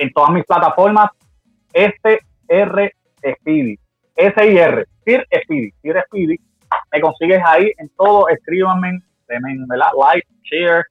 [0.00, 1.10] en todas mis plataformas,
[1.74, 3.78] este R Speedy,
[4.16, 6.40] S I R, Sir Speedy, Sir Speedy,
[6.90, 10.86] me consigues ahí en todo, escríbanme, denme, like, share,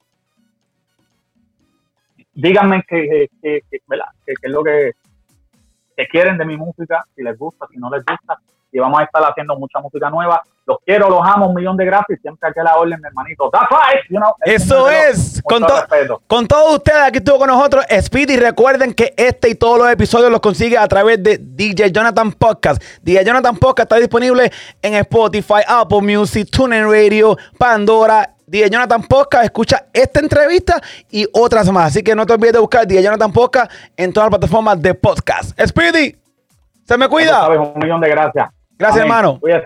[2.33, 3.79] díganme qué que, que,
[4.25, 4.93] que, es lo que
[6.11, 8.39] quieren de mi música, si les gusta, si no les gusta,
[8.71, 10.41] y vamos a estar haciendo mucha música nueva.
[10.65, 13.49] Los quiero, los amo, un millón de gracias, siempre aquí a la orden, mi hermanito.
[13.51, 15.41] That's right, you know, Eso es.
[15.43, 16.21] Con, to- respeto.
[16.27, 18.37] con todos ustedes, aquí estuvo con nosotros Speedy.
[18.37, 22.83] Recuerden que este y todos los episodios los consigue a través de DJ Jonathan Podcast.
[23.01, 24.51] DJ Jonathan Podcast está disponible
[24.83, 28.35] en Spotify, Apple Music, TuneIn Radio, Pandora.
[28.45, 31.87] DJ Jonathan Podcast, escucha esta entrevista y otras más.
[31.87, 34.95] Así que no te olvides de buscar DJ Jonathan Podcast en todas las plataformas de
[34.95, 35.59] podcast.
[35.67, 36.15] Speedy,
[36.83, 37.41] se me cuida.
[37.41, 38.49] sabes, un millón de gracias.
[38.79, 39.11] Gracias, Amén.
[39.17, 39.39] hermano.
[39.41, 39.57] Cuídate.